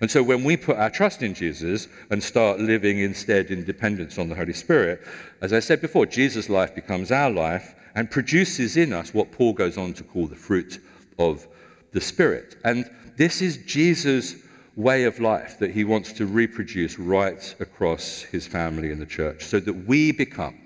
And 0.00 0.10
so 0.10 0.22
when 0.22 0.44
we 0.44 0.56
put 0.56 0.76
our 0.76 0.90
trust 0.90 1.22
in 1.22 1.34
Jesus 1.34 1.88
and 2.10 2.22
start 2.22 2.60
living 2.60 2.98
instead 2.98 3.50
in 3.50 3.64
dependence 3.64 4.18
on 4.18 4.28
the 4.28 4.34
Holy 4.34 4.52
Spirit, 4.52 5.00
as 5.40 5.52
I 5.52 5.60
said 5.60 5.80
before, 5.80 6.06
Jesus' 6.06 6.48
life 6.48 6.74
becomes 6.74 7.10
our 7.10 7.30
life 7.30 7.74
and 7.94 8.10
produces 8.10 8.76
in 8.76 8.92
us 8.92 9.14
what 9.14 9.32
Paul 9.32 9.52
goes 9.52 9.78
on 9.78 9.92
to 9.94 10.04
call 10.04 10.26
the 10.26 10.36
fruit 10.36 10.80
of 11.18 11.46
the 11.92 12.00
Spirit. 12.00 12.56
And 12.64 12.90
this 13.16 13.42
is 13.42 13.58
Jesus' 13.58 14.36
way 14.76 15.04
of 15.04 15.20
life 15.20 15.58
that 15.58 15.70
he 15.70 15.84
wants 15.84 16.12
to 16.14 16.26
reproduce 16.26 16.98
right 16.98 17.54
across 17.60 18.22
his 18.22 18.46
family 18.46 18.90
and 18.90 19.00
the 19.00 19.06
church 19.06 19.44
so 19.44 19.60
that 19.60 19.86
we 19.86 20.12
become 20.12 20.58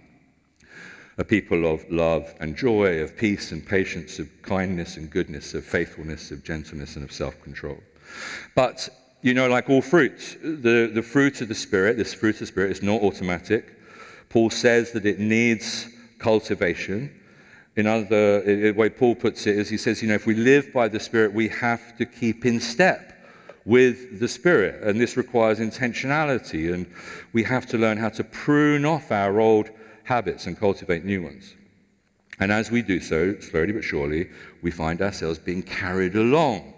a 1.19 1.25
people 1.25 1.67
of 1.67 1.91
love 1.91 2.35
and 2.41 2.57
joy, 2.57 3.01
of 3.01 3.17
peace 3.17 3.53
and 3.53 3.67
patience, 3.67 4.19
of 4.19 4.29
kindness 4.43 4.97
and 4.97 5.11
goodness, 5.11 5.55
of 5.55 5.65
faithfulness, 5.65 6.31
of 6.31 6.45
gentleness, 6.45 6.97
and 6.97 7.05
of 7.05 7.13
self 7.13 7.41
control. 7.43 7.79
But, 8.55 8.89
you 9.23 9.33
know, 9.35 9.49
like 9.49 9.71
all 9.71 9.83
fruits, 9.83 10.37
the, 10.43 10.91
the 10.93 11.03
fruit 11.03 11.41
of 11.41 11.49
the 11.49 11.55
Spirit, 11.55 11.97
this 11.97 12.13
fruit 12.13 12.35
of 12.37 12.41
the 12.41 12.47
Spirit 12.47 12.71
is 12.71 12.83
not 12.83 13.03
automatic. 13.03 13.79
Paul 14.29 14.51
says 14.51 14.93
that 14.93 15.07
it 15.07 15.19
needs 15.19 15.89
cultivation. 16.19 17.13
In 17.77 17.87
other, 17.87 18.43
the 18.43 18.73
way 18.73 18.89
Paul 18.89 19.15
puts 19.15 19.47
it 19.47 19.59
is 19.59 19.69
he 19.69 19.77
says, 19.77 20.03
you 20.03 20.09
know, 20.09 20.15
if 20.15 20.27
we 20.27 20.35
live 20.35 20.73
by 20.73 20.89
the 20.89 21.01
Spirit, 21.01 21.33
we 21.33 21.49
have 21.49 21.97
to 21.97 22.05
keep 22.05 22.45
in 22.45 22.61
step 22.61 23.13
with 23.65 24.21
the 24.21 24.29
Spirit. 24.29 24.83
And 24.83 25.01
this 25.01 25.17
requires 25.17 25.59
intentionality. 25.59 26.73
And 26.73 26.87
we 27.33 27.43
have 27.43 27.67
to 27.67 27.79
learn 27.79 27.97
how 27.97 28.11
to 28.11 28.25
prune 28.25 28.85
off 28.85 29.11
our 29.11 29.41
old 29.41 29.71
habits 30.07 30.47
and 30.47 30.59
cultivate 30.59 31.05
new 31.05 31.23
ones. 31.23 31.55
And 32.39 32.53
as 32.53 32.71
we 32.71 32.83
do 32.83 33.01
so, 33.01 33.39
slowly 33.41 33.73
but 33.73 33.83
surely, 33.83 34.29
we 34.63 34.71
find 34.71 35.03
ourselves 35.03 35.39
being 35.39 35.63
carried 35.63 36.15
along 36.15 36.75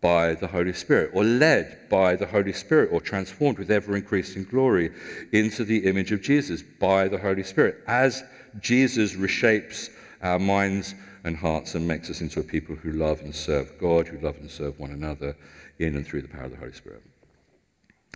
by 0.00 0.34
the 0.34 0.46
Holy 0.46 0.72
Spirit, 0.72 1.10
or 1.14 1.24
led 1.24 1.88
by 1.88 2.16
the 2.16 2.26
Holy 2.26 2.52
Spirit, 2.52 2.90
or 2.92 3.00
transformed 3.00 3.58
with 3.58 3.70
ever 3.70 3.96
increasing 3.96 4.44
glory 4.44 4.90
into 5.32 5.64
the 5.64 5.86
image 5.86 6.12
of 6.12 6.22
Jesus 6.22 6.62
by 6.62 7.08
the 7.08 7.18
Holy 7.18 7.42
Spirit, 7.42 7.82
as 7.86 8.24
Jesus 8.60 9.14
reshapes 9.14 9.90
our 10.22 10.38
minds 10.38 10.94
and 11.24 11.36
hearts 11.36 11.74
and 11.74 11.86
makes 11.86 12.10
us 12.10 12.20
into 12.20 12.40
a 12.40 12.44
people 12.44 12.76
who 12.76 12.92
love 12.92 13.20
and 13.20 13.34
serve 13.34 13.78
God, 13.80 14.08
who 14.08 14.18
love 14.18 14.36
and 14.38 14.50
serve 14.50 14.78
one 14.78 14.90
another 14.90 15.36
in 15.78 15.96
and 15.96 16.06
through 16.06 16.22
the 16.22 16.28
power 16.28 16.44
of 16.44 16.50
the 16.50 16.56
Holy 16.56 16.72
Spirit. 16.72 17.02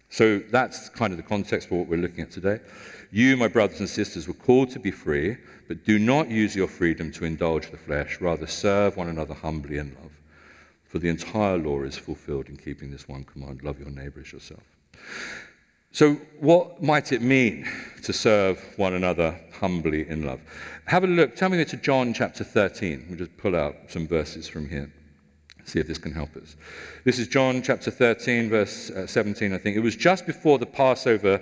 So 0.09 0.39
that's 0.39 0.89
kind 0.89 1.13
of 1.13 1.17
the 1.17 1.23
context 1.23 1.69
for 1.69 1.79
what 1.79 1.89
we're 1.89 1.97
looking 1.99 2.21
at 2.21 2.31
today. 2.31 2.61
You, 3.17 3.39
my 3.39 3.49
brothers 3.49 3.81
and 3.81 3.89
sisters, 3.89 4.29
were 4.29 4.35
called 4.35 4.69
to 4.73 4.79
be 4.79 4.91
free, 4.91 5.39
but 5.69 5.87
do 5.87 5.99
not 5.99 6.31
use 6.31 6.55
your 6.55 6.69
freedom 6.69 7.11
to 7.13 7.25
indulge 7.25 7.71
the 7.71 7.79
flesh. 7.79 8.21
Rather, 8.21 8.47
serve 8.47 8.99
one 8.99 9.09
another 9.09 9.33
humbly 9.33 9.79
in 9.79 9.97
love. 10.03 10.13
For 10.85 10.99
the 10.99 11.09
entire 11.09 11.57
law 11.57 11.81
is 11.85 11.97
fulfilled 11.97 12.51
in 12.51 12.59
keeping 12.59 12.91
this 12.91 13.09
one 13.09 13.25
command 13.25 13.63
love 13.63 13.81
your 13.81 13.89
neighbor 13.89 14.21
as 14.21 14.35
yourself. 14.35 14.63
So, 15.93 16.17
what 16.41 16.83
might 16.83 17.11
it 17.11 17.23
mean 17.23 17.67
to 18.03 18.13
serve 18.13 18.63
one 18.77 18.93
another 18.93 19.41
humbly 19.61 20.07
in 20.07 20.27
love? 20.27 20.41
Have 20.85 21.05
a 21.05 21.07
look. 21.07 21.37
Tell 21.37 21.49
me 21.49 21.65
to 21.65 21.77
John 21.79 22.13
chapter 22.13 22.45
13. 22.45 23.07
We'll 23.09 23.17
just 23.17 23.35
pull 23.39 23.57
out 23.57 23.77
some 23.89 24.07
verses 24.07 24.47
from 24.47 24.69
here. 24.69 24.93
See 25.65 25.81
if 25.81 25.89
this 25.89 25.97
can 25.97 26.13
help 26.13 26.37
us. 26.37 26.55
This 27.05 27.19
is 27.19 27.29
John 27.29 27.63
chapter 27.63 27.91
13, 27.91 28.51
verse 28.51 28.91
uh, 28.91 29.07
17, 29.07 29.55
I 29.55 29.57
think. 29.57 29.75
It 29.75 29.81
was 29.81 29.97
just 29.97 30.27
before 30.27 30.59
the 30.59 30.67
Passover 30.67 31.41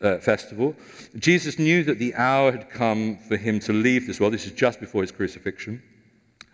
uh, 0.00 0.18
festival. 0.18 0.74
Jesus 1.18 1.58
knew 1.58 1.82
that 1.84 1.98
the 1.98 2.14
hour 2.14 2.52
had 2.52 2.70
come 2.70 3.16
for 3.16 3.36
him 3.36 3.60
to 3.60 3.72
leave 3.72 4.06
this 4.06 4.20
world. 4.20 4.34
This 4.34 4.46
is 4.46 4.52
just 4.52 4.80
before 4.80 5.02
his 5.02 5.12
crucifixion 5.12 5.82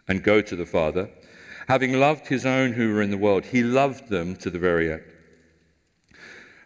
and 0.09 0.23
go 0.23 0.41
to 0.41 0.57
the 0.57 0.67
Father. 0.67 1.09
Having 1.69 1.95
loved 2.01 2.27
his 2.27 2.45
own 2.45 2.73
who 2.73 2.93
were 2.93 3.03
in 3.03 3.11
the 3.11 3.19
world, 3.19 3.45
he 3.45 3.63
loved 3.63 4.09
them 4.09 4.35
to 4.37 4.51
the 4.51 4.59
very 4.59 4.93
end. 4.93 5.03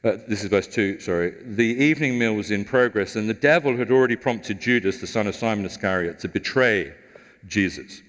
Uh, 0.05 0.19
this 0.29 0.43
is 0.43 0.51
verse 0.51 0.67
2, 0.67 1.01
sorry. 1.01 1.35
The 1.43 1.65
evening 1.65 2.19
meal 2.19 2.35
was 2.35 2.51
in 2.51 2.65
progress, 2.65 3.17
and 3.17 3.29
the 3.29 3.35
devil 3.35 3.77
had 3.77 3.91
already 3.91 4.17
prompted 4.17 4.61
Judas, 4.61 5.01
the 5.01 5.07
son 5.07 5.27
of 5.27 5.35
Simon 5.35 5.65
Iscariot, 5.65 6.19
to 6.21 6.29
betray 6.29 6.95
Jesus. 7.47 8.03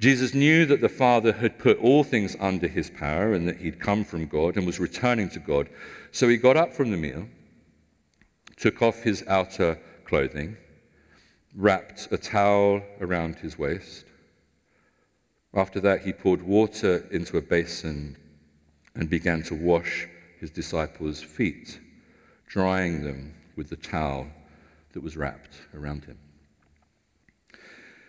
Jesus 0.00 0.32
knew 0.32 0.64
that 0.66 0.80
the 0.80 0.88
Father 0.88 1.32
had 1.32 1.58
put 1.58 1.78
all 1.80 2.04
things 2.04 2.36
under 2.40 2.68
his 2.68 2.88
power 2.88 3.34
and 3.34 3.48
that 3.48 3.56
he'd 3.58 3.80
come 3.80 4.04
from 4.04 4.26
God 4.26 4.56
and 4.56 4.64
was 4.64 4.78
returning 4.78 5.28
to 5.30 5.40
God. 5.40 5.68
So 6.12 6.28
he 6.28 6.36
got 6.36 6.56
up 6.56 6.72
from 6.72 6.90
the 6.90 6.96
meal, 6.96 7.28
took 8.58 8.82
off 8.82 9.02
his 9.02 9.24
outer 9.28 9.78
clothing, 10.04 10.56
wrapped 11.54 12.08
a 12.10 12.18
towel 12.18 12.82
around 13.00 13.36
his 13.36 13.58
waist. 13.58 14.04
After 15.54 15.80
that, 15.80 16.02
he 16.02 16.12
poured 16.12 16.42
water 16.42 17.06
into 17.10 17.36
a 17.36 17.42
basin 17.42 18.16
and 18.94 19.08
began 19.08 19.42
to 19.44 19.54
wash 19.54 20.06
his 20.40 20.50
disciples' 20.50 21.22
feet, 21.22 21.80
drying 22.46 23.02
them 23.02 23.34
with 23.56 23.70
the 23.70 23.76
towel 23.76 24.26
that 24.92 25.02
was 25.02 25.16
wrapped 25.16 25.56
around 25.74 26.04
him. 26.04 26.18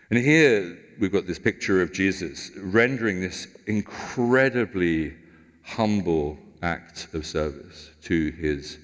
And 0.10 0.18
here 0.18 0.78
we've 1.00 1.12
got 1.12 1.28
this 1.28 1.40
picture 1.40 1.82
of 1.82 1.94
Jesus 1.94 2.52
rendering 2.58 3.22
this 3.22 3.48
incredibly 3.68 5.16
humble 5.64 6.40
act 6.64 7.08
of 7.14 7.26
service 7.26 7.92
to 8.04 8.32
his 8.32 8.80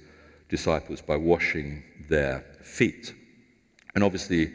disciples 0.50 1.02
by 1.02 1.16
washing 1.18 1.84
their 2.10 2.46
feet. 2.62 3.14
And 3.96 4.04
obviously, 4.04 4.54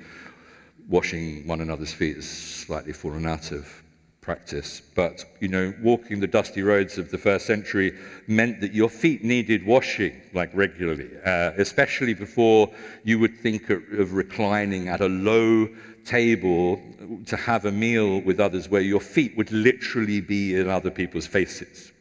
washing 0.88 1.46
one 1.46 1.60
another's 1.60 1.92
feet 1.92 2.16
is 2.16 2.28
slightly 2.28 2.92
fallen 2.92 3.26
out 3.26 3.52
of 3.52 3.80
practice. 4.20 4.82
But, 4.94 5.24
you 5.40 5.48
know, 5.48 5.74
walking 5.82 6.20
the 6.20 6.26
dusty 6.26 6.62
roads 6.62 6.98
of 6.98 7.10
the 7.10 7.18
first 7.18 7.46
century 7.46 7.98
meant 8.26 8.60
that 8.60 8.72
your 8.72 8.90
feet 8.90 9.24
needed 9.24 9.64
washing, 9.64 10.20
like 10.34 10.50
regularly, 10.54 11.10
uh, 11.24 11.52
especially 11.56 12.14
before 12.14 12.70
you 13.02 13.18
would 13.18 13.38
think 13.38 13.70
of 13.70 14.12
reclining 14.12 14.88
at 14.88 15.00
a 15.00 15.08
low 15.08 15.68
table 16.04 16.80
to 17.26 17.36
have 17.36 17.64
a 17.64 17.72
meal 17.72 18.20
with 18.20 18.40
others 18.40 18.68
where 18.68 18.80
your 18.80 19.00
feet 19.00 19.36
would 19.36 19.50
literally 19.52 20.20
be 20.20 20.54
in 20.54 20.68
other 20.68 20.90
people's 20.90 21.26
faces. 21.26 21.92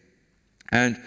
And 0.72 1.02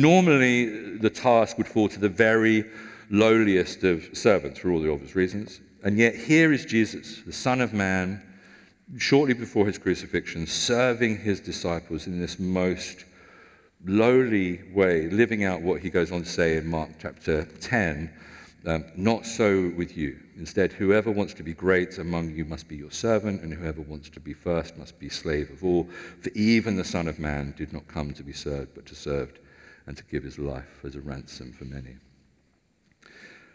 normally 0.00 0.98
the 0.98 1.10
task 1.10 1.56
would 1.58 1.68
fall 1.68 1.88
to 1.88 2.00
the 2.00 2.08
very 2.08 2.64
lowliest 3.10 3.84
of 3.84 4.08
servants 4.12 4.58
for 4.58 4.70
all 4.70 4.80
the 4.80 4.90
obvious 4.90 5.14
reasons. 5.14 5.60
And 5.82 5.98
yet 5.98 6.14
here 6.14 6.52
is 6.52 6.64
Jesus, 6.64 7.20
the 7.26 7.32
Son 7.32 7.60
of 7.60 7.72
Man, 7.72 8.22
shortly 8.98 9.34
before 9.34 9.66
his 9.66 9.78
crucifixion, 9.78 10.46
serving 10.46 11.18
his 11.18 11.40
disciples 11.40 12.06
in 12.06 12.20
this 12.20 12.38
most 12.38 13.04
lowly 13.86 14.62
way, 14.72 15.08
living 15.10 15.44
out 15.44 15.60
what 15.60 15.80
he 15.80 15.90
goes 15.90 16.10
on 16.10 16.22
to 16.22 16.28
say 16.28 16.56
in 16.56 16.66
Mark 16.66 16.90
chapter 16.98 17.44
10 17.60 18.10
um, 18.66 18.84
Not 18.96 19.26
so 19.26 19.70
with 19.76 19.96
you. 19.96 20.18
Instead, 20.36 20.72
whoever 20.72 21.10
wants 21.10 21.34
to 21.34 21.42
be 21.42 21.52
great 21.52 21.98
among 21.98 22.30
you 22.30 22.44
must 22.44 22.66
be 22.66 22.76
your 22.76 22.90
servant, 22.90 23.42
and 23.42 23.52
whoever 23.52 23.82
wants 23.82 24.08
to 24.10 24.20
be 24.20 24.32
first 24.32 24.76
must 24.78 24.98
be 24.98 25.08
slave 25.08 25.50
of 25.50 25.62
all. 25.62 25.88
For 26.22 26.30
even 26.30 26.76
the 26.76 26.84
Son 26.84 27.06
of 27.06 27.18
Man 27.18 27.54
did 27.56 27.72
not 27.72 27.86
come 27.86 28.12
to 28.14 28.22
be 28.22 28.32
served, 28.32 28.74
but 28.74 28.86
to 28.86 28.94
serve 28.94 29.38
and 29.86 29.96
to 29.96 30.04
give 30.04 30.22
his 30.22 30.38
life 30.38 30.80
as 30.84 30.94
a 30.94 31.00
ransom 31.00 31.52
for 31.52 31.64
many. 31.64 31.96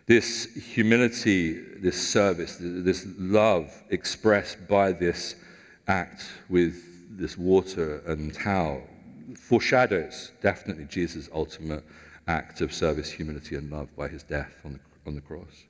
This 0.06 0.46
humility, 0.56 1.54
this 1.54 2.10
service, 2.10 2.58
this 2.60 3.06
love 3.18 3.72
expressed 3.90 4.68
by 4.68 4.92
this 4.92 5.36
act 5.88 6.24
with 6.50 7.18
this 7.18 7.38
water 7.38 8.02
and 8.06 8.34
towel 8.34 8.82
foreshadows 9.36 10.32
definitely 10.42 10.86
Jesus' 10.86 11.30
ultimate 11.34 11.84
act 12.28 12.62
of 12.62 12.74
service, 12.74 13.12
humility, 13.12 13.56
and 13.56 13.72
love 13.72 13.96
by 13.96 14.08
his 14.08 14.24
death 14.24 14.54
on 14.64 14.74
the, 14.74 14.80
on 15.08 15.16
the 15.16 15.22
cross. 15.22 15.66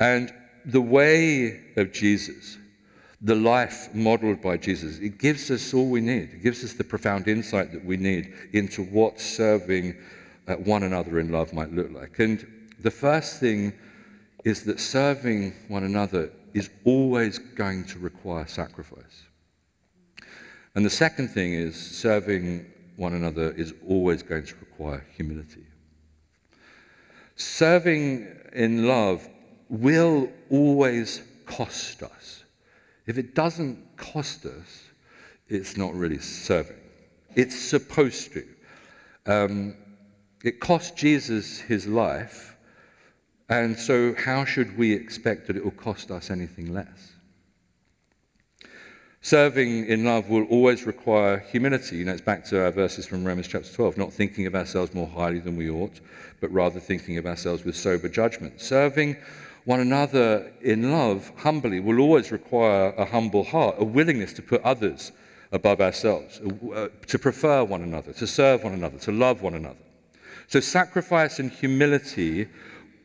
And 0.00 0.32
the 0.64 0.80
way 0.80 1.60
of 1.76 1.92
Jesus, 1.92 2.58
the 3.20 3.34
life 3.34 3.94
modeled 3.94 4.42
by 4.42 4.56
Jesus, 4.56 4.98
it 4.98 5.18
gives 5.18 5.50
us 5.50 5.72
all 5.72 5.88
we 5.88 6.00
need. 6.00 6.30
It 6.34 6.42
gives 6.42 6.64
us 6.64 6.72
the 6.74 6.84
profound 6.84 7.28
insight 7.28 7.72
that 7.72 7.84
we 7.84 7.96
need 7.96 8.32
into 8.52 8.84
what 8.84 9.20
serving 9.20 9.96
uh, 10.46 10.54
one 10.54 10.82
another 10.82 11.20
in 11.20 11.30
love 11.30 11.52
might 11.52 11.72
look 11.72 11.90
like. 11.92 12.18
And 12.18 12.46
the 12.80 12.90
first 12.90 13.40
thing 13.40 13.72
is 14.44 14.64
that 14.64 14.78
serving 14.78 15.54
one 15.68 15.84
another 15.84 16.30
is 16.52 16.70
always 16.84 17.38
going 17.38 17.84
to 17.84 17.98
require 17.98 18.46
sacrifice. 18.46 19.24
And 20.74 20.84
the 20.84 20.90
second 20.90 21.28
thing 21.28 21.54
is 21.54 21.74
serving 21.76 22.66
one 22.96 23.14
another 23.14 23.52
is 23.52 23.72
always 23.88 24.22
going 24.22 24.44
to 24.44 24.54
require 24.56 25.04
humility. 25.16 25.64
Serving 27.36 28.28
in 28.52 28.86
love 28.86 29.28
will 29.68 30.28
always 30.50 31.22
cost 31.46 32.02
us. 32.02 32.43
If 33.06 33.18
it 33.18 33.34
doesn't 33.34 33.96
cost 33.96 34.46
us, 34.46 34.84
it's 35.48 35.76
not 35.76 35.94
really 35.94 36.18
serving. 36.18 36.76
It's 37.34 37.58
supposed 37.58 38.32
to. 38.32 38.44
Um, 39.26 39.76
it 40.42 40.60
cost 40.60 40.96
Jesus 40.96 41.58
his 41.60 41.86
life 41.86 42.54
and 43.48 43.78
so, 43.78 44.14
how 44.14 44.44
should 44.44 44.76
we 44.78 44.92
expect 44.92 45.46
that 45.46 45.56
it 45.56 45.64
will 45.64 45.70
cost 45.70 46.10
us 46.10 46.30
anything 46.30 46.72
less? 46.72 47.12
Serving 49.20 49.86
in 49.86 50.04
love 50.04 50.28
will 50.28 50.44
always 50.44 50.84
require 50.84 51.38
humility. 51.38 51.96
You 51.96 52.04
know, 52.04 52.12
it's 52.12 52.20
back 52.20 52.44
to 52.46 52.62
our 52.62 52.70
verses 52.70 53.06
from 53.06 53.24
Romans 53.24 53.48
chapter 53.48 53.72
12, 53.72 53.96
not 53.96 54.12
thinking 54.12 54.46
of 54.46 54.54
ourselves 54.54 54.94
more 54.94 55.06
highly 55.06 55.40
than 55.40 55.56
we 55.56 55.70
ought, 55.70 56.00
but 56.40 56.52
rather 56.52 56.80
thinking 56.80 57.18
of 57.18 57.26
ourselves 57.26 57.64
with 57.64 57.76
sober 57.76 58.08
judgment. 58.08 58.60
Serving 58.60 59.16
one 59.64 59.80
another 59.80 60.52
in 60.60 60.90
love 60.92 61.32
humbly 61.38 61.80
will 61.80 62.00
always 62.00 62.30
require 62.30 62.92
a 62.98 63.04
humble 63.04 63.44
heart, 63.44 63.76
a 63.78 63.84
willingness 63.84 64.32
to 64.34 64.42
put 64.42 64.62
others 64.62 65.12
above 65.52 65.80
ourselves, 65.80 66.40
uh, 66.74 66.88
to 67.06 67.18
prefer 67.18 67.64
one 67.64 67.82
another, 67.82 68.12
to 68.12 68.26
serve 68.26 68.64
one 68.64 68.74
another, 68.74 68.98
to 68.98 69.12
love 69.12 69.40
one 69.40 69.54
another. 69.54 69.78
So, 70.48 70.60
sacrifice 70.60 71.38
and 71.38 71.50
humility 71.50 72.48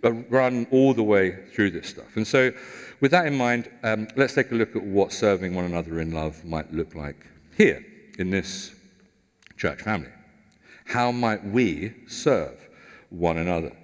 run 0.02 0.68
all 0.72 0.94
the 0.94 1.04
way 1.04 1.46
through 1.54 1.72
this 1.72 1.88
stuff. 1.88 2.16
And 2.16 2.28
so, 2.28 2.52
with 3.00 3.12
that 3.12 3.26
in 3.26 3.38
mind, 3.38 3.70
um, 3.84 4.08
let's 4.16 4.34
take 4.34 4.52
a 4.52 4.56
look 4.56 4.76
at 4.76 4.84
what 4.84 5.14
serving 5.14 5.56
one 5.56 5.66
another 5.66 6.02
in 6.02 6.12
love 6.12 6.44
might 6.44 6.74
look 6.74 6.96
like 6.96 7.26
here 7.56 7.86
in 8.18 8.30
this 8.30 8.76
church 9.58 9.82
family. 9.82 10.10
How 10.86 11.12
might 11.12 11.46
we 11.46 11.94
serve 12.08 12.69
one 13.10 13.38
another? 13.38 13.76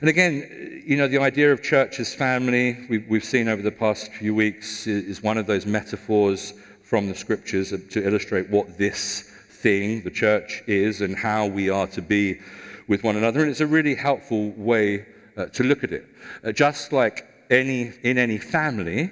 And 0.00 0.08
again, 0.08 0.82
you 0.86 0.96
know, 0.96 1.08
the 1.08 1.18
idea 1.18 1.52
of 1.52 1.62
church 1.62 2.00
as 2.00 2.14
family, 2.14 2.86
we've, 2.88 3.06
we've 3.08 3.24
seen 3.24 3.48
over 3.48 3.62
the 3.62 3.70
past 3.70 4.12
few 4.12 4.34
weeks, 4.34 4.86
is 4.86 5.22
one 5.22 5.38
of 5.38 5.46
those 5.46 5.66
metaphors 5.66 6.52
from 6.82 7.08
the 7.08 7.14
scriptures 7.14 7.70
to 7.70 8.06
illustrate 8.06 8.50
what 8.50 8.76
this 8.78 9.30
thing, 9.48 10.02
the 10.02 10.10
church, 10.10 10.62
is 10.66 11.02
and 11.02 11.16
how 11.16 11.46
we 11.46 11.70
are 11.70 11.86
to 11.86 12.02
be 12.02 12.40
with 12.88 13.04
one 13.04 13.16
another. 13.16 13.40
And 13.40 13.50
it's 13.50 13.60
a 13.60 13.66
really 13.66 13.94
helpful 13.94 14.50
way 14.52 15.06
uh, 15.36 15.46
to 15.46 15.62
look 15.62 15.84
at 15.84 15.92
it. 15.92 16.06
Uh, 16.42 16.52
just 16.52 16.92
like 16.92 17.26
any, 17.50 17.92
in 18.02 18.18
any 18.18 18.38
family, 18.38 19.10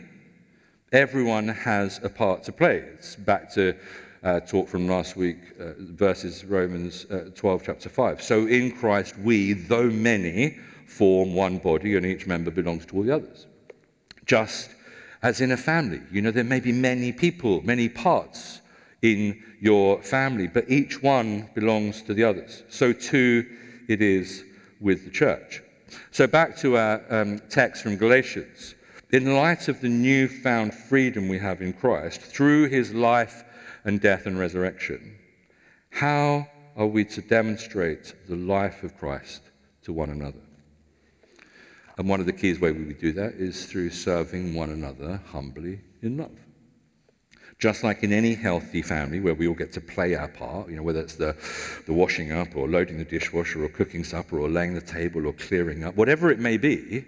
everyone 0.92 1.48
has 1.48 2.00
a 2.02 2.09
part 2.09 2.42
to 2.44 2.52
play. 2.52 2.78
It's 2.94 3.14
back 3.14 3.52
to 3.54 3.76
uh, 4.22 4.40
talk 4.40 4.68
from 4.68 4.88
last 4.88 5.16
week, 5.16 5.38
uh, 5.61 5.72
verses 5.78 6.44
Romans 6.44 7.07
uh, 7.11 7.31
12, 7.35 7.62
chapter 7.64 7.88
5. 7.88 8.22
So 8.22 8.46
in 8.46 8.72
Christ, 8.72 9.18
we, 9.18 9.52
though 9.52 9.90
many, 9.90 10.59
form 10.87 11.35
one 11.35 11.59
body, 11.59 11.96
and 11.96 12.07
each 12.07 12.26
member 12.26 12.50
belongs 12.50 12.87
to 12.87 12.96
all 12.96 13.02
the 13.02 13.14
others. 13.14 13.46
Just 14.24 14.70
as 15.22 15.40
in 15.40 15.52
a 15.52 15.57
family, 15.57 16.00
you 16.11 16.22
know, 16.22 16.31
there 16.31 16.44
may 16.44 16.61
be 16.61 16.72
many 16.72 17.12
people, 17.12 17.62
many 17.62 17.88
parts 17.88 18.61
in 19.02 19.42
your 19.61 20.02
family, 20.02 20.46
but 20.46 20.68
each 20.68 21.02
one 21.02 21.48
belongs 21.54 22.02
to 22.02 22.14
the 22.14 22.24
others. 22.24 22.62
So 22.68 22.92
too 22.92 23.46
it 23.88 24.02
is 24.02 24.44
with 24.81 25.04
the 25.04 25.11
church. 25.11 25.62
So, 26.11 26.26
back 26.26 26.57
to 26.59 26.76
our 26.76 27.02
um, 27.09 27.40
text 27.48 27.83
from 27.83 27.96
Galatians. 27.96 28.74
In 29.11 29.35
light 29.35 29.68
of 29.68 29.81
the 29.81 29.88
newfound 29.88 30.74
freedom 30.74 31.28
we 31.28 31.38
have 31.38 31.62
in 31.62 31.72
Christ 31.72 32.20
through 32.20 32.68
his 32.68 32.92
life 32.92 33.42
and 33.88 34.03
death 34.03 34.27
and 34.27 34.38
resurrection, 34.38 35.18
how 35.88 36.46
are 36.77 36.87
we 36.87 37.07
to 37.07 37.22
demonstrate 37.22 38.14
the 38.29 38.37
life 38.37 38.83
of 38.83 38.94
Christ 38.98 39.40
to 39.83 39.94
one 39.94 40.11
another? 40.11 40.42
And 41.96 42.07
one 42.07 42.20
of 42.20 42.27
the 42.27 42.35
keys 42.35 42.61
way 42.61 42.70
we 42.70 42.92
do 42.92 43.12
that 43.12 43.33
is 43.35 43.64
through 43.64 43.88
serving 43.90 44.55
one 44.55 44.68
another 44.68 45.22
humbly 45.33 45.81
in 46.03 46.18
love. 46.18 46.38
Just 47.59 47.83
like 47.83 48.03
in 48.03 48.12
any 48.12 48.35
healthy 48.35 48.83
family 48.83 49.20
where 49.20 49.35
we 49.35 49.48
all 49.48 49.55
get 49.55 49.72
to 49.72 49.81
play 49.81 50.14
our 50.14 50.29
part, 50.29 50.68
you 50.68 50.77
know, 50.77 50.83
whether 50.83 51.01
it's 51.01 51.16
the, 51.16 51.35
the 51.87 51.92
washing 51.94 52.31
up 52.31 52.55
or 52.57 52.68
loading 52.68 52.98
the 52.98 53.05
dishwasher 53.05 53.64
or 53.64 53.70
cooking 53.70 54.05
supper 54.05 54.38
or 54.38 54.51
laying 54.51 54.74
the 54.74 54.83
table 54.83 55.27
or 55.27 55.33
clearing 55.33 55.83
up, 55.83 55.96
whatever 55.96 56.31
it 56.31 56.38
may 56.38 56.59
be, 56.59 57.07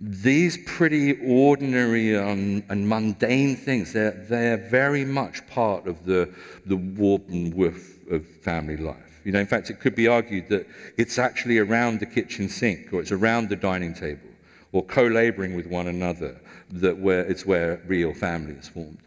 these 0.00 0.58
pretty 0.64 1.18
ordinary 1.26 2.14
and, 2.14 2.62
and 2.68 2.88
mundane 2.88 3.56
things, 3.56 3.92
they're, 3.92 4.12
they're 4.28 4.56
very 4.56 5.04
much 5.04 5.46
part 5.48 5.88
of 5.88 6.04
the, 6.04 6.32
the 6.66 6.76
warp 6.76 7.28
and 7.28 7.52
woof 7.52 7.98
of 8.10 8.26
family 8.26 8.76
life. 8.76 9.20
You 9.24 9.32
know, 9.32 9.40
in 9.40 9.46
fact, 9.46 9.70
it 9.70 9.80
could 9.80 9.94
be 9.94 10.06
argued 10.06 10.48
that 10.50 10.66
it's 10.96 11.18
actually 11.18 11.58
around 11.58 12.00
the 12.00 12.06
kitchen 12.06 12.48
sink 12.48 12.92
or 12.92 13.00
it's 13.00 13.12
around 13.12 13.48
the 13.48 13.56
dining 13.56 13.92
table 13.92 14.28
or 14.72 14.84
co 14.84 15.06
laboring 15.06 15.56
with 15.56 15.66
one 15.66 15.88
another 15.88 16.40
that 16.70 16.96
where, 16.98 17.20
it's 17.20 17.44
where 17.44 17.82
real 17.86 18.14
family 18.14 18.54
is 18.54 18.68
formed. 18.68 19.02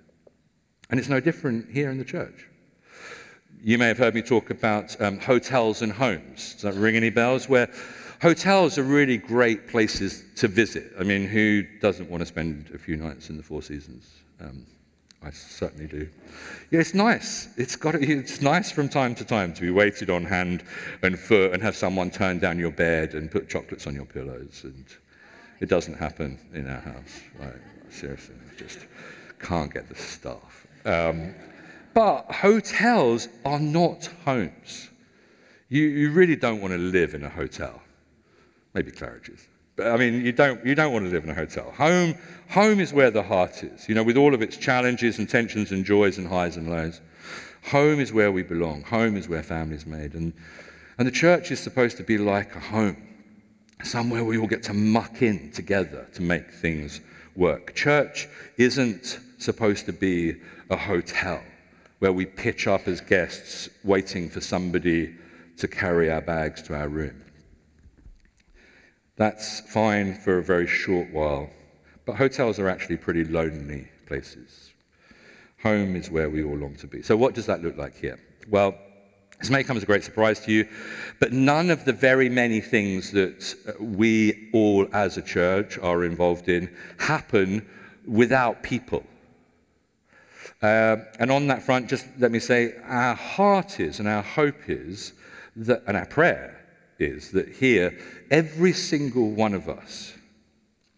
And 0.89 0.99
it's 0.99 1.09
no 1.09 1.21
different 1.21 1.71
here 1.71 1.89
in 1.89 1.97
the 1.97 2.05
church. 2.05 2.47
You 3.63 3.77
may 3.77 3.87
have 3.87 3.97
heard 3.97 4.13
me 4.13 4.21
talk 4.21 4.49
about 4.49 4.99
um, 4.99 5.19
hotels 5.19 5.83
and 5.83 5.91
homes. 5.91 6.53
Does 6.53 6.63
that 6.63 6.73
ring 6.73 6.95
any 6.95 7.11
bells? 7.11 7.47
Where 7.47 7.71
hotels 8.21 8.77
are 8.77 8.83
really 8.83 9.17
great 9.17 9.67
places 9.67 10.23
to 10.35 10.47
visit. 10.47 10.93
I 10.99 11.03
mean, 11.03 11.27
who 11.27 11.63
doesn't 11.81 12.09
want 12.09 12.21
to 12.21 12.25
spend 12.25 12.69
a 12.73 12.77
few 12.77 12.95
nights 12.95 13.29
in 13.29 13.37
the 13.37 13.43
Four 13.43 13.61
Seasons? 13.61 14.09
Um, 14.39 14.65
I 15.23 15.29
certainly 15.31 15.87
do. 15.87 16.09
Yeah, 16.71 16.79
it's 16.79 16.93
nice. 16.93 17.49
It's 17.57 17.75
got. 17.75 17.95
It's 17.95 18.41
nice 18.41 18.71
from 18.71 18.89
time 18.89 19.13
to 19.15 19.25
time 19.25 19.53
to 19.53 19.61
be 19.61 19.69
waited 19.69 20.09
on 20.09 20.25
hand 20.25 20.63
and 21.03 21.19
foot 21.19 21.53
and 21.53 21.61
have 21.61 21.75
someone 21.75 22.09
turn 22.09 22.39
down 22.39 22.57
your 22.57 22.71
bed 22.71 23.13
and 23.13 23.29
put 23.29 23.47
chocolates 23.47 23.85
on 23.85 23.93
your 23.93 24.05
pillows. 24.05 24.61
And 24.63 24.85
it 25.59 25.69
doesn't 25.69 25.95
happen 25.95 26.39
in 26.53 26.67
our 26.67 26.79
house. 26.79 27.21
Seriously, 27.91 28.35
just 28.57 28.79
can't 29.39 29.71
get 29.71 29.89
the 29.89 29.95
staff. 29.95 30.65
Um, 30.85 31.35
but 31.93 32.31
hotels 32.31 33.27
are 33.45 33.59
not 33.59 34.09
homes. 34.25 34.89
You, 35.69 35.83
you 35.83 36.11
really 36.11 36.35
don't 36.35 36.61
want 36.61 36.73
to 36.73 36.79
live 36.79 37.13
in 37.13 37.23
a 37.23 37.29
hotel. 37.29 37.81
Maybe 38.73 38.91
Claridge's. 38.91 39.47
But 39.75 39.87
I 39.87 39.97
mean, 39.97 40.25
you 40.25 40.31
don't, 40.31 40.63
you 40.65 40.75
don't 40.75 40.93
want 40.93 41.05
to 41.05 41.11
live 41.11 41.23
in 41.23 41.29
a 41.29 41.33
hotel. 41.33 41.71
Home, 41.71 42.15
home 42.49 42.79
is 42.79 42.93
where 42.93 43.11
the 43.11 43.23
heart 43.23 43.63
is, 43.63 43.87
you 43.87 43.95
know, 43.95 44.03
with 44.03 44.17
all 44.17 44.33
of 44.33 44.41
its 44.41 44.57
challenges 44.57 45.17
and 45.17 45.29
tensions 45.29 45.71
and 45.71 45.85
joys 45.85 46.17
and 46.17 46.27
highs 46.27 46.57
and 46.57 46.69
lows. 46.69 47.01
Home 47.71 47.99
is 47.99 48.11
where 48.11 48.31
we 48.31 48.43
belong. 48.43 48.83
Home 48.83 49.15
is 49.15 49.29
where 49.29 49.43
families 49.43 49.85
made. 49.85 50.13
And, 50.13 50.33
and 50.97 51.07
the 51.07 51.11
church 51.11 51.51
is 51.51 51.59
supposed 51.59 51.97
to 51.97 52.03
be 52.03 52.17
like 52.17 52.55
a 52.55 52.59
home, 52.59 52.97
somewhere 53.83 54.23
we 54.23 54.37
all 54.37 54.47
get 54.47 54.63
to 54.63 54.73
muck 54.73 55.21
in 55.21 55.51
together 55.51 56.07
to 56.13 56.21
make 56.21 56.51
things 56.51 57.01
work. 57.35 57.73
Church 57.75 58.27
isn't 58.57 59.19
supposed 59.37 59.85
to 59.85 59.93
be 59.93 60.35
a 60.69 60.75
hotel 60.75 61.41
where 61.99 62.11
we 62.11 62.25
pitch 62.25 62.67
up 62.67 62.87
as 62.87 62.99
guests 62.99 63.69
waiting 63.83 64.29
for 64.29 64.41
somebody 64.41 65.15
to 65.57 65.67
carry 65.67 66.11
our 66.11 66.21
bags 66.21 66.61
to 66.63 66.75
our 66.75 66.87
room. 66.87 67.23
That's 69.21 69.59
fine 69.59 70.15
for 70.15 70.39
a 70.39 70.43
very 70.43 70.65
short 70.65 71.13
while, 71.13 71.47
but 72.07 72.15
hotels 72.15 72.57
are 72.57 72.67
actually 72.67 72.97
pretty 72.97 73.23
lonely 73.23 73.87
places. 74.07 74.73
Home 75.61 75.95
is 75.95 76.09
where 76.09 76.27
we 76.27 76.43
all 76.43 76.57
long 76.57 76.73
to 76.77 76.87
be. 76.87 77.03
So, 77.03 77.15
what 77.15 77.35
does 77.35 77.45
that 77.45 77.61
look 77.61 77.77
like 77.77 77.95
here? 77.95 78.17
Well, 78.49 78.73
this 79.39 79.51
may 79.51 79.63
come 79.63 79.77
as 79.77 79.83
a 79.83 79.85
great 79.85 80.03
surprise 80.03 80.39
to 80.45 80.51
you, 80.51 80.67
but 81.19 81.33
none 81.33 81.69
of 81.69 81.85
the 81.85 81.93
very 81.93 82.29
many 82.29 82.61
things 82.61 83.11
that 83.11 83.53
we 83.79 84.49
all 84.53 84.87
as 84.91 85.17
a 85.17 85.21
church 85.21 85.77
are 85.77 86.03
involved 86.03 86.49
in 86.49 86.75
happen 86.97 87.69
without 88.07 88.63
people. 88.63 89.03
Uh, 90.63 90.97
and 91.19 91.29
on 91.29 91.45
that 91.45 91.61
front, 91.61 91.87
just 91.87 92.07
let 92.17 92.31
me 92.31 92.39
say 92.39 92.73
our 92.85 93.13
heart 93.13 93.79
is 93.79 93.99
and 93.99 94.07
our 94.07 94.23
hope 94.23 94.67
is 94.67 95.13
that, 95.55 95.83
and 95.85 95.95
our 95.95 96.07
prayer 96.07 96.60
is 97.01 97.31
that 97.31 97.49
here, 97.49 97.97
every 98.29 98.73
single 98.73 99.31
one 99.31 99.53
of 99.53 99.67
us, 99.67 100.13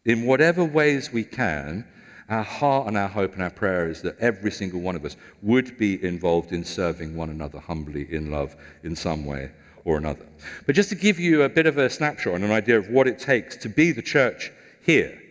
in 0.06 0.26
whatever 0.26 0.63
ways 0.63 1.12
we 1.12 1.24
can, 1.24 1.86
our 2.30 2.44
heart 2.44 2.88
and 2.88 2.98
our 2.98 3.08
hope 3.08 3.34
and 3.34 3.44
our 3.44 3.50
prayer 3.50 3.89
is 3.89 4.02
that 4.02 4.18
every 4.20 4.52
single 4.52 4.82
one 4.82 4.96
of 4.96 5.06
us 5.06 5.16
would 5.42 5.78
be 5.78 6.04
involved 6.04 6.52
in 6.52 6.63
serving 6.63 7.16
one 7.16 7.30
another 7.30 7.60
humbly 7.60 8.12
in 8.13 8.32
love 8.32 8.56
in 8.84 8.96
some 8.96 9.26
way 9.26 9.52
or 9.86 9.98
another. 9.98 10.26
But 10.66 10.76
just 10.76 10.89
to 10.89 10.96
give 10.96 11.20
you 11.20 11.44
a 11.44 11.50
bit 11.50 11.66
of 11.66 11.78
a 11.78 11.89
snapshot 11.89 12.36
and 12.36 12.44
an 12.44 12.52
idea 12.52 12.78
of 12.78 12.89
what 12.89 13.08
it 13.08 13.20
takes 13.20 13.56
to 13.58 13.70
be 13.70 13.92
the 13.92 14.02
church 14.02 14.52
here, 14.86 15.22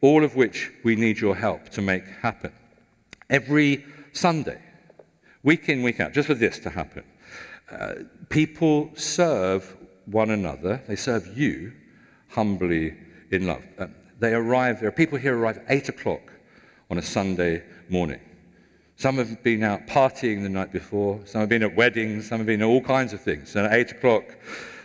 all 0.00 0.24
of 0.24 0.36
which 0.36 0.70
we 0.84 0.96
need 0.96 1.18
your 1.18 1.34
help 1.34 1.70
to 1.70 1.82
make 1.82 2.04
happen 2.04 2.52
every 3.30 3.84
Sunday, 4.12 4.60
week 5.42 5.68
in, 5.68 5.82
week 5.82 6.00
out, 6.00 6.12
just 6.12 6.28
for 6.28 6.34
this 6.34 6.58
to 6.60 6.70
happen. 6.70 7.04
Uh, 7.70 7.94
people 8.28 8.90
serve 8.94 9.76
one 10.06 10.30
another, 10.30 10.82
they 10.88 10.96
serve 10.96 11.36
you 11.36 11.72
humbly 12.28 12.96
in 13.30 13.46
love. 13.46 13.62
Uh, 13.78 13.86
they 14.18 14.34
arrive, 14.34 14.80
there 14.80 14.88
are 14.88 14.92
people 14.92 15.18
here 15.18 15.36
arrive 15.36 15.58
at 15.58 15.64
8 15.68 15.88
o'clock 15.90 16.32
on 16.90 16.98
a 16.98 17.02
Sunday 17.02 17.64
morning. 17.88 18.20
Some 18.96 19.16
have 19.16 19.42
been 19.42 19.62
out 19.62 19.86
partying 19.86 20.42
the 20.42 20.48
night 20.48 20.72
before, 20.72 21.20
some 21.26 21.40
have 21.40 21.50
been 21.50 21.62
at 21.62 21.76
weddings, 21.76 22.28
some 22.28 22.38
have 22.38 22.46
been 22.46 22.62
at 22.62 22.66
all 22.66 22.80
kinds 22.80 23.12
of 23.12 23.20
things. 23.20 23.54
And 23.54 23.66
at 23.66 23.74
8 23.74 23.90
o'clock, 23.92 24.24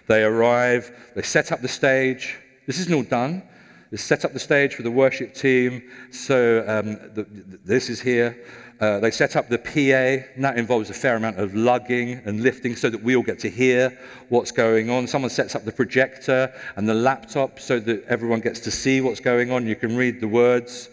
they 0.07 0.23
arrive, 0.23 0.91
they 1.15 1.21
set 1.21 1.51
up 1.51 1.61
the 1.61 1.69
stage. 1.69 2.37
This 2.67 2.79
isn't 2.79 2.93
all 2.93 3.03
done. 3.03 3.43
They 3.91 3.97
set 3.97 4.25
up 4.25 4.33
the 4.33 4.39
stage 4.39 4.75
for 4.75 4.83
the 4.83 4.91
worship 4.91 5.33
team. 5.33 5.89
So 6.11 6.65
um, 6.67 6.93
the, 7.13 7.25
this 7.63 7.89
is 7.89 8.01
here. 8.01 8.43
Uh, 8.81 8.99
they 8.99 9.11
set 9.11 9.35
up 9.35 9.47
the 9.47 9.59
PA, 9.59 10.25
and 10.35 10.43
that 10.43 10.57
involves 10.57 10.89
a 10.89 10.93
fair 10.93 11.15
amount 11.15 11.39
of 11.39 11.53
lugging 11.53 12.19
and 12.25 12.41
lifting 12.41 12.75
so 12.75 12.89
that 12.89 13.03
we 13.03 13.15
all 13.15 13.21
get 13.21 13.37
to 13.37 13.47
hear 13.47 13.95
what's 14.29 14.51
going 14.51 14.89
on. 14.89 15.05
Someone 15.05 15.29
sets 15.29 15.53
up 15.53 15.63
the 15.63 15.71
projector 15.71 16.51
and 16.75 16.89
the 16.89 16.93
laptop 16.95 17.59
so 17.59 17.79
that 17.79 18.03
everyone 18.05 18.39
gets 18.39 18.59
to 18.61 18.71
see 18.71 18.99
what's 18.99 19.19
going 19.19 19.51
on. 19.51 19.67
You 19.67 19.75
can 19.75 19.95
read 19.95 20.19
the 20.19 20.27
words. 20.27 20.89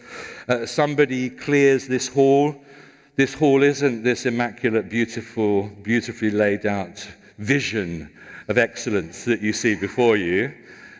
Uh, 0.47 0.67
somebody 0.67 1.31
clears 1.31 1.87
this 1.87 2.07
hall. 2.07 2.55
This 3.15 3.33
hall 3.33 3.63
isn't 3.63 4.03
this 4.03 4.27
immaculate, 4.27 4.87
beautiful, 4.87 5.69
beautifully 5.81 6.29
laid 6.29 6.67
out 6.67 7.07
vision 7.39 8.11
of 8.49 8.59
excellence 8.59 9.25
that 9.25 9.41
you 9.41 9.51
see 9.51 9.73
before 9.73 10.15
you. 10.15 10.53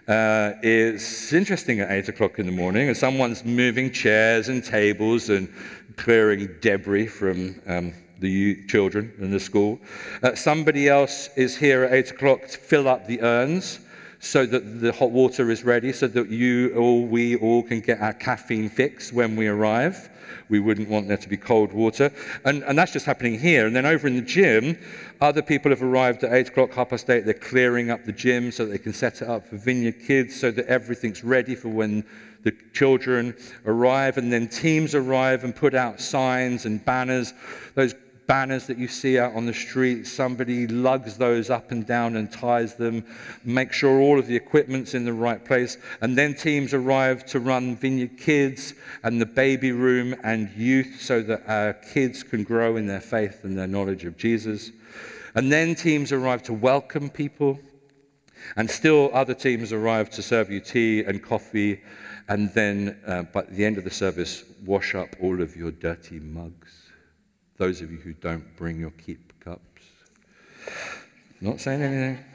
Uh, 0.09 0.57
it's 0.63 1.31
interesting 1.33 1.81
at 1.81 1.91
8 1.91 2.09
o'clock 2.09 2.39
in 2.39 2.47
the 2.47 2.51
morning, 2.51 2.87
and 2.87 2.97
someone's 2.97 3.45
moving 3.45 3.91
chairs 3.91 4.49
and 4.49 4.65
tables 4.65 5.29
and 5.29 5.47
clearing 5.97 6.49
debris 6.61 7.05
from 7.05 7.61
um, 7.67 7.93
the 8.17 8.65
children 8.65 9.13
in 9.19 9.29
the 9.29 9.39
school. 9.39 9.79
Uh, 10.23 10.33
somebody 10.33 10.89
else 10.89 11.29
is 11.35 11.55
here 11.55 11.83
at 11.83 11.93
8 11.93 12.11
o'clock 12.11 12.47
to 12.47 12.57
fill 12.57 12.87
up 12.87 13.05
the 13.05 13.21
urns 13.21 13.81
so 14.19 14.45
that 14.45 14.81
the 14.81 14.91
hot 14.91 15.11
water 15.11 15.49
is 15.49 15.63
ready, 15.63 15.93
so 15.93 16.07
that 16.07 16.29
you 16.29 16.73
or 16.75 17.05
we 17.05 17.37
all 17.37 17.63
can 17.63 17.79
get 17.79 18.01
our 18.01 18.13
caffeine 18.13 18.69
fix 18.69 19.13
when 19.13 19.35
we 19.35 19.47
arrive. 19.47 20.09
We 20.49 20.59
wouldn't 20.59 20.89
want 20.89 21.07
there 21.07 21.17
to 21.17 21.29
be 21.29 21.37
cold 21.37 21.71
water. 21.71 22.11
And, 22.43 22.63
and 22.63 22.77
that's 22.77 22.91
just 22.91 23.05
happening 23.05 23.39
here. 23.39 23.65
And 23.65 23.75
then 23.75 23.85
over 23.85 24.07
in 24.07 24.15
the 24.15 24.21
gym, 24.21 24.77
other 25.21 25.41
people 25.41 25.71
have 25.71 25.83
arrived 25.83 26.23
at 26.23 26.33
8 26.33 26.49
o'clock, 26.49 26.73
half 26.73 26.89
past 26.89 27.09
8. 27.09 27.25
They're 27.25 27.33
clearing 27.33 27.91
up 27.91 28.03
the 28.03 28.11
gym 28.11 28.51
so 28.51 28.65
they 28.65 28.77
can 28.77 28.93
set 28.93 29.21
it 29.21 29.27
up 29.27 29.47
for 29.47 29.57
Vineyard 29.57 29.99
Kids 30.05 30.39
so 30.39 30.51
that 30.51 30.65
everything's 30.65 31.23
ready 31.23 31.55
for 31.55 31.69
when 31.69 32.03
the 32.43 32.51
children 32.73 33.35
arrive. 33.65 34.17
And 34.17 34.33
then 34.33 34.47
teams 34.47 34.95
arrive 34.95 35.43
and 35.43 35.55
put 35.55 35.75
out 35.75 35.99
signs 36.01 36.65
and 36.65 36.83
banners. 36.83 37.33
Those 37.75 37.93
banners 38.29 38.67
that 38.67 38.77
you 38.77 38.87
see 38.87 39.17
out 39.17 39.33
on 39.33 39.47
the 39.47 39.53
street, 39.53 40.05
somebody 40.05 40.67
lugs 40.67 41.17
those 41.17 41.49
up 41.49 41.71
and 41.71 41.87
down 41.87 42.15
and 42.15 42.31
ties 42.31 42.75
them, 42.75 43.03
make 43.43 43.73
sure 43.73 43.99
all 43.99 44.19
of 44.19 44.27
the 44.27 44.35
equipment's 44.35 44.93
in 44.93 45.03
the 45.03 45.11
right 45.11 45.43
place. 45.43 45.79
And 46.01 46.15
then 46.15 46.35
teams 46.35 46.75
arrive 46.75 47.25
to 47.25 47.39
run 47.39 47.75
Vineyard 47.75 48.19
Kids 48.19 48.75
and 49.01 49.19
the 49.19 49.25
baby 49.25 49.71
room 49.71 50.15
and 50.23 50.47
youth 50.51 51.01
so 51.01 51.23
that 51.23 51.41
our 51.47 51.73
kids 51.73 52.21
can 52.21 52.43
grow 52.43 52.75
in 52.75 52.85
their 52.85 53.01
faith 53.01 53.43
and 53.45 53.57
their 53.57 53.65
knowledge 53.65 54.05
of 54.05 54.15
Jesus. 54.15 54.69
And 55.33 55.51
then 55.51 55.73
teams 55.73 56.11
arrive 56.11 56.43
to 56.43 56.53
welcome 56.53 57.09
people. 57.09 57.59
And 58.57 58.69
still 58.69 59.09
other 59.11 59.33
teams 59.33 59.73
arrive 59.73 60.11
to 60.11 60.21
serve 60.21 60.51
you 60.51 60.59
tea 60.59 61.03
and 61.03 61.23
coffee. 61.23 61.81
And 62.27 62.53
then, 62.53 62.99
uh, 63.07 63.23
by 63.23 63.41
the 63.49 63.65
end 63.65 63.79
of 63.79 63.85
the 63.85 63.89
service, 63.89 64.43
wash 64.67 64.93
up 64.93 65.15
all 65.19 65.41
of 65.41 65.55
your 65.55 65.71
dirty 65.71 66.19
mugs 66.19 66.88
those 67.59 67.81
of 67.81 67.91
you 67.91 67.97
who 67.97 68.13
don't 68.13 68.55
bring 68.55 68.79
your 68.79 68.91
keep 68.91 69.33
cups. 69.41 69.83
Not 71.41 71.59
saying 71.59 71.83
anything. 71.83 72.25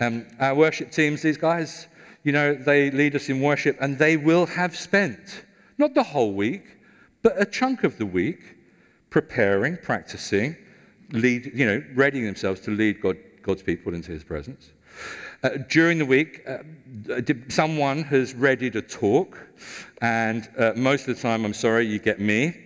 Um, 0.00 0.26
our 0.40 0.54
worship 0.54 0.90
teams, 0.90 1.22
these 1.22 1.36
guys, 1.36 1.86
you 2.24 2.32
know, 2.32 2.54
they 2.54 2.90
lead 2.90 3.14
us 3.14 3.28
in 3.28 3.40
worship 3.40 3.76
and 3.80 3.98
they 3.98 4.16
will 4.16 4.46
have 4.46 4.74
spent, 4.74 5.44
not 5.78 5.94
the 5.94 6.02
whole 6.02 6.32
week, 6.32 6.78
but 7.22 7.40
a 7.40 7.44
chunk 7.44 7.84
of 7.84 7.98
the 7.98 8.06
week 8.06 8.56
preparing, 9.10 9.76
practicing, 9.76 10.56
lead, 11.12 11.52
you 11.54 11.66
know, 11.66 11.82
readying 11.94 12.24
themselves 12.24 12.60
to 12.62 12.70
lead 12.70 13.00
God, 13.00 13.16
God's 13.42 13.62
people 13.62 13.94
into 13.94 14.10
his 14.10 14.24
presence. 14.24 14.70
Uh, 15.42 15.50
during 15.68 15.98
the 15.98 16.06
week, 16.06 16.42
uh, 16.48 16.58
someone 17.48 18.02
has 18.04 18.34
readied 18.34 18.74
a 18.74 18.82
talk, 18.82 19.38
and 20.00 20.48
uh, 20.58 20.72
most 20.74 21.06
of 21.06 21.14
the 21.14 21.22
time, 21.22 21.44
I'm 21.44 21.54
sorry, 21.54 21.86
you 21.86 21.98
get 21.98 22.20
me. 22.20 22.65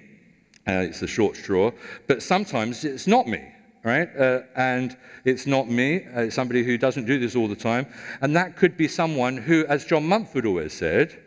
Uh, 0.70 0.82
it's 0.82 1.02
a 1.02 1.06
short 1.06 1.36
straw. 1.36 1.72
But 2.06 2.22
sometimes 2.22 2.84
it's 2.84 3.06
not 3.08 3.26
me, 3.26 3.42
right? 3.82 4.08
Uh, 4.16 4.42
and 4.54 4.96
it's 5.24 5.46
not 5.46 5.68
me. 5.68 6.04
Uh, 6.06 6.22
it's 6.22 6.36
somebody 6.36 6.62
who 6.62 6.78
doesn't 6.78 7.06
do 7.06 7.18
this 7.18 7.34
all 7.34 7.48
the 7.48 7.56
time. 7.56 7.86
And 8.20 8.36
that 8.36 8.56
could 8.56 8.76
be 8.76 8.86
someone 8.86 9.36
who, 9.36 9.66
as 9.66 9.84
John 9.84 10.06
Mumford 10.06 10.46
always 10.46 10.72
said, 10.72 11.18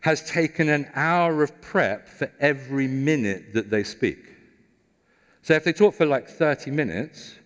has 0.00 0.28
taken 0.28 0.68
an 0.68 0.90
hour 0.94 1.42
of 1.42 1.60
prep 1.60 2.08
for 2.08 2.30
every 2.40 2.88
minute 2.88 3.54
that 3.54 3.70
they 3.70 3.84
speak. 3.84 4.18
So 5.42 5.54
if 5.54 5.64
they 5.64 5.72
talk 5.72 5.94
for 5.94 6.06
like 6.06 6.28
30 6.28 6.70
minutes, 6.72 7.36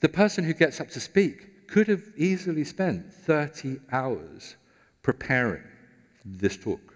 the 0.00 0.08
person 0.08 0.44
who 0.44 0.52
gets 0.52 0.80
up 0.80 0.88
to 0.90 1.00
speak 1.00 1.68
could 1.68 1.86
have 1.88 2.02
easily 2.16 2.64
spent 2.64 3.12
30 3.12 3.80
hours 3.92 4.56
preparing 5.02 5.64
this 6.24 6.56
talk. 6.56 6.87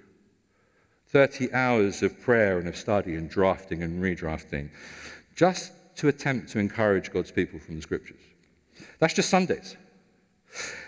30 1.12 1.52
hours 1.52 2.02
of 2.02 2.18
prayer 2.22 2.58
and 2.58 2.66
of 2.66 2.76
study 2.76 3.16
and 3.16 3.28
drafting 3.28 3.82
and 3.82 4.02
redrafting, 4.02 4.70
just 5.36 5.72
to 5.96 6.08
attempt 6.08 6.48
to 6.48 6.58
encourage 6.58 7.12
God's 7.12 7.30
people 7.30 7.58
from 7.58 7.76
the 7.76 7.82
scriptures. 7.82 8.20
That's 8.98 9.12
just 9.12 9.28
Sundays. 9.28 9.76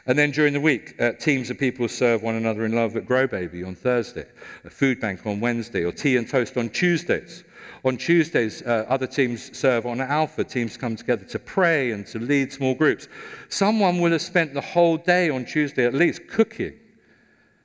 And 0.06 0.18
then 0.18 0.30
during 0.30 0.54
the 0.54 0.60
week, 0.60 0.94
uh, 1.00 1.12
teams 1.12 1.50
of 1.50 1.58
people 1.58 1.88
serve 1.88 2.22
one 2.22 2.34
another 2.34 2.64
in 2.64 2.72
love 2.72 2.96
at 2.96 3.06
Grow 3.06 3.26
Baby 3.26 3.64
on 3.64 3.74
Thursday, 3.74 4.26
a 4.64 4.70
food 4.70 5.00
bank 5.00 5.26
on 5.26 5.40
Wednesday, 5.40 5.84
or 5.84 5.92
tea 5.92 6.16
and 6.16 6.28
toast 6.28 6.56
on 6.56 6.70
Tuesdays. 6.70 7.44
On 7.84 7.96
Tuesdays, 7.96 8.62
uh, 8.62 8.87
other 8.88 9.06
teams 9.06 9.56
serve 9.56 9.84
on 9.84 10.00
Alpha. 10.00 10.44
Teams 10.44 10.76
come 10.76 10.96
together 10.96 11.24
to 11.26 11.38
pray 11.38 11.92
and 11.92 12.06
to 12.08 12.18
lead 12.18 12.52
small 12.52 12.74
groups. 12.74 13.08
Someone 13.50 14.00
will 14.00 14.12
have 14.12 14.22
spent 14.22 14.54
the 14.54 14.60
whole 14.60 14.96
day 14.96 15.28
on 15.28 15.44
Tuesday 15.44 15.84
at 15.84 15.94
least 15.94 16.28
cooking 16.28 16.74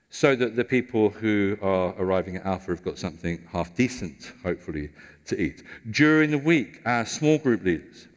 so 0.10 0.36
that 0.36 0.56
the 0.56 0.64
people 0.64 1.10
who 1.10 1.58
are 1.62 1.94
arriving 2.00 2.38
at 2.38 2.46
Alpha 2.46 2.72
have 2.72 2.84
got 2.84 2.98
something 2.98 3.48
half 3.52 3.76
decent, 3.76 4.34
hopefully, 4.44 4.90
to 5.26 5.40
eat. 5.40 5.64
During 5.92 6.32
the 6.32 6.38
week, 6.38 6.82
our 6.86 7.06
small 7.06 7.38
group 7.38 7.64
leaders 7.64 8.08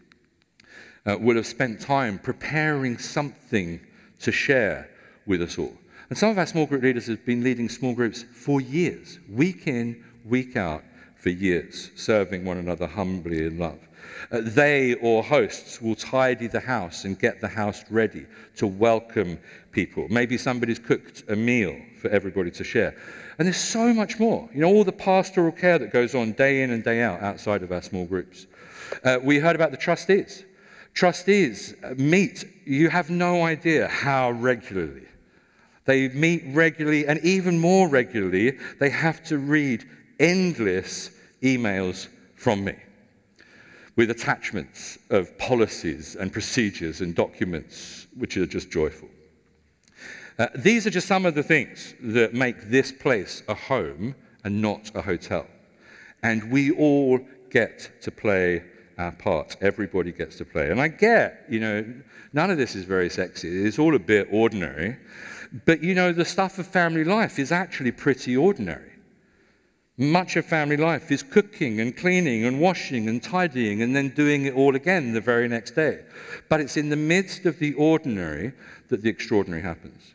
uh, 1.05 1.17
will 1.21 1.37
have 1.37 1.47
spent 1.47 1.81
time 1.81 2.19
preparing 2.19 2.97
something 2.97 3.81
to 4.21 4.33
share 4.33 4.89
with 5.27 5.43
us 5.43 5.59
all. 5.59 5.77
And 6.09 6.19
some 6.19 6.31
of 6.31 6.39
our 6.39 6.47
small 6.47 6.67
group 6.67 6.83
leaders 6.83 7.07
have 7.07 7.25
been 7.25 7.43
leading 7.43 7.69
small 7.69 7.95
groups 7.95 8.25
for 8.33 8.61
years, 8.61 9.19
week 9.29 9.67
in, 9.67 10.03
week 10.25 10.57
out, 10.57 10.83
for 11.17 11.31
years, 11.31 11.91
serving 11.95 12.45
one 12.45 12.57
another 12.57 12.87
humbly 12.87 13.47
in 13.47 13.59
love. 13.59 13.79
Uh, 14.31 14.41
they 14.43 14.95
or 14.95 15.23
hosts 15.23 15.81
will 15.83 15.95
tidy 15.95 16.47
the 16.47 16.61
house 16.61 17.05
and 17.05 17.19
get 17.19 17.41
the 17.41 17.49
house 17.49 17.85
ready 17.91 18.27
to 18.57 18.67
welcome 18.67 19.39
people. 19.73 20.07
Maybe 20.09 20.39
somebody's 20.39 20.79
cooked 20.79 21.25
a 21.29 21.37
meal 21.37 21.77
for 22.01 22.09
everybody 22.09 22.51
to 22.53 22.65
share. 22.65 22.97
And 23.39 23.47
there's 23.47 23.57
so 23.57 23.93
much 23.93 24.19
more. 24.19 24.49
You 24.55 24.61
know, 24.61 24.69
all 24.69 24.85
the 24.85 24.93
pastoral 24.93 25.53
care 25.53 25.79
that 25.79 25.93
goes 25.93 26.15
on 26.15 26.33
day 26.33 26.63
in 26.63 26.71
and 26.71 26.85
day 26.85 27.03
out 27.03 27.23
outside 27.23 27.63
of 27.63 27.73
our 27.73 27.83
small 27.83 28.07
groups. 28.07 28.47
Uh, 29.05 29.19
we 29.23 29.39
heard 29.39 29.57
about 29.57 29.71
the 29.71 29.77
trustees. 29.77 30.45
Trustees 30.95 31.75
meet, 31.97 32.45
you 32.67 32.91
have 32.91 33.09
no 33.11 33.45
idea 33.45 33.89
how 33.89 34.31
regularly. 34.33 35.07
They 35.85 36.09
meet 36.11 36.45
regularly, 36.49 37.07
and 37.07 37.19
even 37.25 37.59
more 37.59 37.89
regularly, 37.89 38.59
they 38.79 38.91
have 38.91 39.25
to 39.25 39.39
read 39.39 39.85
endless 40.21 41.11
emails 41.43 42.09
from 42.37 42.65
me 42.65 42.77
with 43.97 44.11
attachments 44.11 44.99
of 45.11 45.37
policies 45.39 46.17
and 46.17 46.33
procedures 46.33 47.01
and 47.01 47.15
documents, 47.15 48.07
which 48.17 48.37
are 48.37 48.47
just 48.47 48.71
joyful. 48.71 49.09
Uh, 50.39 50.47
these 50.57 50.87
are 50.87 50.91
just 50.91 51.07
some 51.07 51.27
of 51.27 51.35
the 51.35 51.43
things 51.43 51.95
that 52.01 52.33
make 52.33 52.71
this 52.71 52.91
place 52.91 53.43
a 53.49 53.55
home 53.55 54.15
and 54.45 54.63
not 54.63 54.91
a 54.95 55.03
hotel. 55.03 55.47
And 56.23 56.51
we 56.51 56.71
all 56.71 57.21
get 57.51 57.91
to 58.03 58.11
play 58.11 58.65
our 58.99 59.13
part. 59.13 59.57
Everybody 59.61 60.13
gets 60.13 60.37
to 60.37 60.45
play. 60.45 60.71
And 60.71 60.81
I 60.81 60.89
get, 60.89 61.45
you 61.49 61.61
know, 61.61 61.95
none 62.33 62.51
of 62.51 62.59
this 62.59 62.75
is 62.75 62.85
very 62.85 63.11
sexy. 63.11 63.65
It's 63.65 63.79
all 63.79 63.95
a 63.95 63.99
bit 63.99 64.29
ordinary. 64.31 64.97
But, 65.67 65.83
you 65.83 65.95
know, 65.95 66.13
the 66.13 66.25
stuff 66.25 66.59
of 66.59 66.67
family 66.67 67.05
life 67.05 67.39
is 67.39 67.53
actually 67.53 67.93
pretty 67.93 68.37
ordinary. 68.37 68.92
Much 70.03 70.35
of 70.35 70.45
family 70.45 70.77
life 70.77 71.13
is 71.13 71.23
cooking 71.23 71.79
and 71.79 71.97
cleaning 71.97 72.45
and 72.45 72.61
washing 72.61 73.09
and 73.09 73.23
tidying 73.23 73.83
and 73.83 73.95
then 73.95 74.09
doing 74.09 74.47
it 74.47 74.55
all 74.55 74.75
again 74.75 75.13
the 75.13 75.21
very 75.21 75.47
next 75.47 75.77
day. 75.77 76.01
But 76.49 76.61
it's 76.61 76.77
in 76.77 76.89
the 76.89 76.97
midst 76.97 77.47
of 77.47 77.61
the 77.61 77.73
ordinary 77.75 78.53
that 78.89 79.03
the 79.03 79.09
extraordinary 79.09 79.63
happens. 79.63 80.15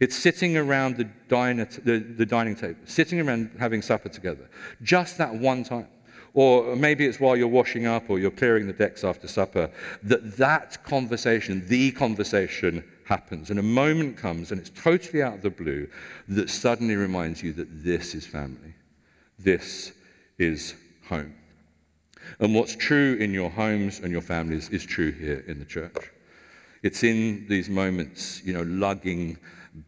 It's 0.00 0.14
sitting 0.14 0.58
around 0.58 0.98
the, 0.98 1.04
diner, 1.28 1.64
the, 1.64 2.00
the 2.00 2.26
dining 2.26 2.56
table, 2.56 2.80
sitting 2.84 3.20
around 3.20 3.52
having 3.58 3.80
supper 3.80 4.10
together, 4.10 4.50
just 4.82 5.16
that 5.16 5.34
one 5.34 5.64
time. 5.64 5.88
Or 6.34 6.76
maybe 6.76 7.06
it's 7.06 7.18
while 7.18 7.34
you're 7.34 7.48
washing 7.48 7.86
up 7.86 8.10
or 8.10 8.18
you're 8.18 8.30
clearing 8.30 8.66
the 8.66 8.74
decks 8.74 9.02
after 9.02 9.28
supper, 9.28 9.70
that 10.02 10.36
that 10.36 10.84
conversation, 10.84 11.66
the 11.68 11.92
conversation, 11.92 12.84
happens. 13.04 13.48
And 13.50 13.58
a 13.58 13.62
moment 13.62 14.18
comes, 14.18 14.52
and 14.52 14.60
it's 14.60 14.70
totally 14.70 15.22
out 15.22 15.34
of 15.34 15.42
the 15.42 15.50
blue, 15.50 15.88
that 16.28 16.50
suddenly 16.50 16.96
reminds 16.96 17.42
you 17.42 17.52
that 17.54 17.82
this 17.82 18.14
is 18.14 18.26
family. 18.26 18.74
This 19.42 19.92
is 20.38 20.74
home. 21.08 21.34
And 22.38 22.54
what's 22.54 22.76
true 22.76 23.14
in 23.14 23.32
your 23.32 23.50
homes 23.50 24.00
and 24.00 24.12
your 24.12 24.22
families 24.22 24.68
is 24.68 24.84
true 24.84 25.10
here 25.10 25.44
in 25.48 25.58
the 25.58 25.64
church. 25.64 25.96
It's 26.82 27.02
in 27.02 27.46
these 27.48 27.68
moments, 27.68 28.42
you 28.44 28.52
know, 28.52 28.62
lugging 28.62 29.38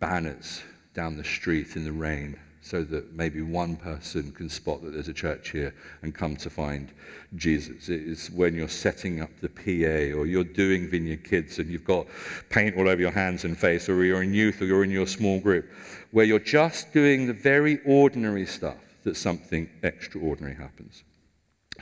banners 0.01 0.63
down 0.95 1.17
the 1.17 1.25
street 1.25 1.77
in 1.77 1.85
the 1.85 1.93
rain 1.93 2.39
so 2.63 2.83
that 2.83 3.13
maybe 3.13 3.43
one 3.43 3.77
person 3.77 4.33
can 4.33 4.49
spot 4.49 4.83
that 4.83 4.95
there's 4.95 5.09
a 5.09 5.13
church 5.13 5.51
here 5.51 5.75
and 6.03 6.15
come 6.15 6.35
to 6.35 6.49
find 6.49 6.93
Jesus. 7.37 7.89
It's 7.89 8.31
when 8.31 8.55
you're 8.55 8.69
setting 8.69 9.21
up 9.21 9.31
the 9.41 9.51
PA 9.51 10.19
or 10.19 10.27
you're 10.27 10.45
doing 10.45 10.89
Vineyard 10.89 11.25
Kids 11.25 11.59
and 11.59 11.69
you've 11.69 11.85
got 11.85 12.07
paint 12.49 12.77
all 12.77 12.89
over 12.89 13.01
your 13.01 13.11
hands 13.11 13.45
and 13.45 13.57
face, 13.57 13.89
or 13.89 14.03
you're 14.05 14.23
in 14.23 14.33
youth 14.33 14.63
or 14.63 14.65
you're 14.65 14.85
in 14.85 14.91
your 14.91 15.07
small 15.07 15.39
group, 15.41 15.71
where 16.11 16.25
you're 16.25 16.39
just 16.39 16.93
doing 16.93 17.27
the 17.27 17.35
very 17.35 17.81
ordinary 17.85 18.47
stuff 18.47 18.79
that 19.05 19.17
something 19.17 19.69
extraordinary 19.83 20.57
happens. 20.57 21.05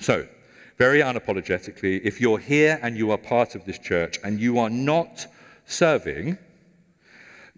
So, 0.01 0.27
very 0.79 1.01
unapologetically, 1.01 2.01
if 2.03 2.21
you're 2.21 2.39
here 2.39 2.79
and 2.83 2.97
you 2.97 3.11
are 3.13 3.19
part 3.19 3.55
of 3.55 3.65
this 3.65 3.79
church 3.79 4.19
and 4.25 4.41
you 4.41 4.59
are 4.59 4.71
not 4.71 5.27
serving, 5.67 6.39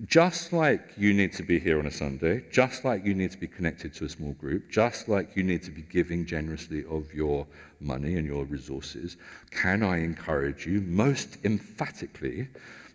just 0.07 0.53
like 0.53 0.91
you 0.97 1.15
need 1.15 1.33
to 1.35 1.45
be 1.45 1.59
here 1.59 1.79
on 1.79 1.87
a 1.87 1.91
Sunday, 1.91 2.45
just 2.51 2.85
like 2.85 3.05
you 3.05 3.15
need 3.15 3.31
to 3.31 3.39
be 3.39 3.47
connected 3.47 3.95
to 3.95 4.05
a 4.05 4.09
small 4.09 4.33
group, 4.33 4.69
just 4.69 5.09
like 5.09 5.37
you 5.37 5.45
need 5.45 5.63
to 5.63 5.71
be 5.71 5.83
giving 5.83 6.27
generously 6.27 6.85
of 6.91 7.15
your 7.15 7.47
money 7.81 8.17
and 8.17 8.27
your 8.27 8.45
resources, 8.45 9.17
can 9.51 9.83
I 9.85 9.99
encourage 9.99 10.67
you, 10.67 10.81
most 10.81 11.39
emphatically, 11.45 12.49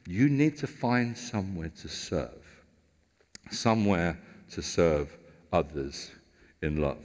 you 0.06 0.28
need 0.28 0.58
to 0.58 0.68
find 0.68 1.18
somewhere 1.18 1.72
to 1.82 1.88
serve, 1.88 2.64
somewhere 3.50 4.20
to 4.52 4.62
serve 4.62 5.18
others 5.54 6.12
in 6.62 6.82
love. 6.82 6.98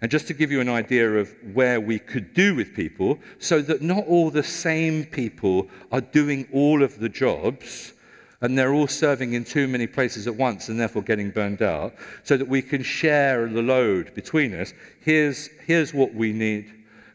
And 0.00 0.10
just 0.10 0.26
to 0.28 0.34
give 0.34 0.50
you 0.50 0.60
an 0.60 0.68
idea 0.68 1.16
of 1.16 1.34
where 1.52 1.80
we 1.80 1.98
could 1.98 2.32
do 2.34 2.54
with 2.54 2.74
people, 2.74 3.18
so 3.38 3.60
that 3.62 3.82
not 3.82 4.06
all 4.06 4.30
the 4.30 4.42
same 4.42 5.04
people 5.04 5.68
are 5.90 6.00
doing 6.00 6.48
all 6.52 6.82
of 6.82 6.98
the 6.98 7.08
jobs 7.08 7.92
and 8.40 8.58
they're 8.58 8.72
all 8.72 8.88
serving 8.88 9.34
in 9.34 9.44
too 9.44 9.68
many 9.68 9.86
places 9.86 10.26
at 10.26 10.34
once 10.34 10.68
and 10.68 10.78
therefore 10.78 11.02
getting 11.02 11.30
burned 11.30 11.62
out, 11.62 11.94
so 12.24 12.36
that 12.36 12.48
we 12.48 12.60
can 12.60 12.82
share 12.82 13.46
the 13.46 13.62
load 13.62 14.12
between 14.14 14.52
us. 14.52 14.72
Here's, 15.00 15.48
here's 15.64 15.94
what 15.94 16.12
we 16.12 16.32
need 16.32 16.72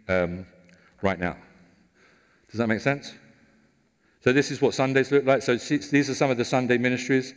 um, 0.07 0.45
right 1.01 1.19
now. 1.19 1.35
Does 2.49 2.59
that 2.59 2.67
make 2.67 2.79
sense? 2.79 3.13
So, 4.23 4.31
this 4.31 4.51
is 4.51 4.61
what 4.61 4.73
Sundays 4.73 5.11
look 5.11 5.25
like. 5.25 5.41
So, 5.41 5.57
these 5.57 6.09
are 6.09 6.15
some 6.15 6.31
of 6.31 6.37
the 6.37 6.45
Sunday 6.45 6.77
ministries. 6.77 7.33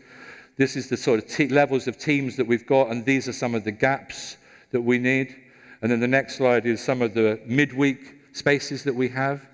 This 0.57 0.77
is 0.77 0.89
the 0.89 0.97
sort 0.97 1.19
of 1.19 1.51
levels 1.51 1.89
of 1.89 1.99
teams 1.99 2.37
that 2.37 2.47
we've 2.47 2.67
got, 2.67 2.91
and 2.91 3.05
these 3.05 3.29
are 3.29 3.33
some 3.33 3.57
of 3.57 3.65
the 3.65 3.73
gaps 3.73 4.37
that 4.71 4.81
we 4.81 4.99
need. 4.99 5.37
And 5.83 5.91
then 5.91 6.01
the 6.01 6.09
next 6.09 6.37
slide 6.37 6.67
is 6.67 6.81
some 6.81 7.03
of 7.03 7.15
the 7.15 7.41
midweek 7.47 8.17
spaces 8.33 8.85
that 8.85 8.95
we 8.95 9.09
have. 9.09 9.47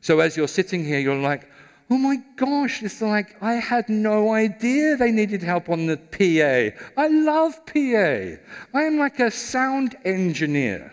So 0.00 0.20
as 0.20 0.36
you're 0.36 0.48
sitting 0.48 0.84
here, 0.84 0.98
you're 0.98 1.16
like, 1.16 1.50
oh 1.90 1.98
my 1.98 2.16
gosh, 2.36 2.82
it's 2.82 3.00
like 3.00 3.42
I 3.42 3.54
had 3.54 3.88
no 3.88 4.32
idea 4.32 4.96
they 4.96 5.10
needed 5.10 5.42
help 5.42 5.68
on 5.68 5.86
the 5.86 5.96
PA. 5.96 6.76
I 7.00 7.08
love 7.08 7.64
PA. 7.66 8.78
I 8.78 8.82
am 8.82 8.98
like 8.98 9.20
a 9.20 9.30
sound 9.30 9.96
engineer. 10.04 10.92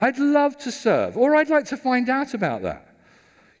I'd 0.00 0.18
love 0.18 0.56
to 0.58 0.72
serve, 0.72 1.16
or 1.16 1.36
I'd 1.36 1.50
like 1.50 1.66
to 1.66 1.76
find 1.76 2.08
out 2.08 2.32
about 2.32 2.62
that. 2.62 2.86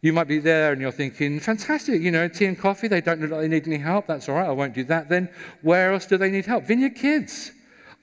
You 0.02 0.14
might 0.14 0.28
be 0.28 0.38
there 0.38 0.72
and 0.72 0.80
you're 0.80 0.92
thinking, 0.92 1.38
fantastic, 1.40 2.00
you 2.00 2.10
know, 2.10 2.26
tea 2.28 2.46
and 2.46 2.58
coffee, 2.58 2.88
they 2.88 3.02
don't 3.02 3.20
look 3.20 3.30
like 3.30 3.40
they 3.40 3.48
need 3.48 3.66
any 3.66 3.76
help. 3.76 4.06
That's 4.06 4.28
all 4.30 4.36
right, 4.36 4.48
I 4.48 4.52
won't 4.52 4.74
do 4.74 4.84
that 4.84 5.10
then. 5.10 5.28
Where 5.60 5.92
else 5.92 6.06
do 6.06 6.16
they 6.16 6.30
need 6.30 6.46
help? 6.46 6.64
Vineyard 6.64 6.94
Kids. 6.94 7.52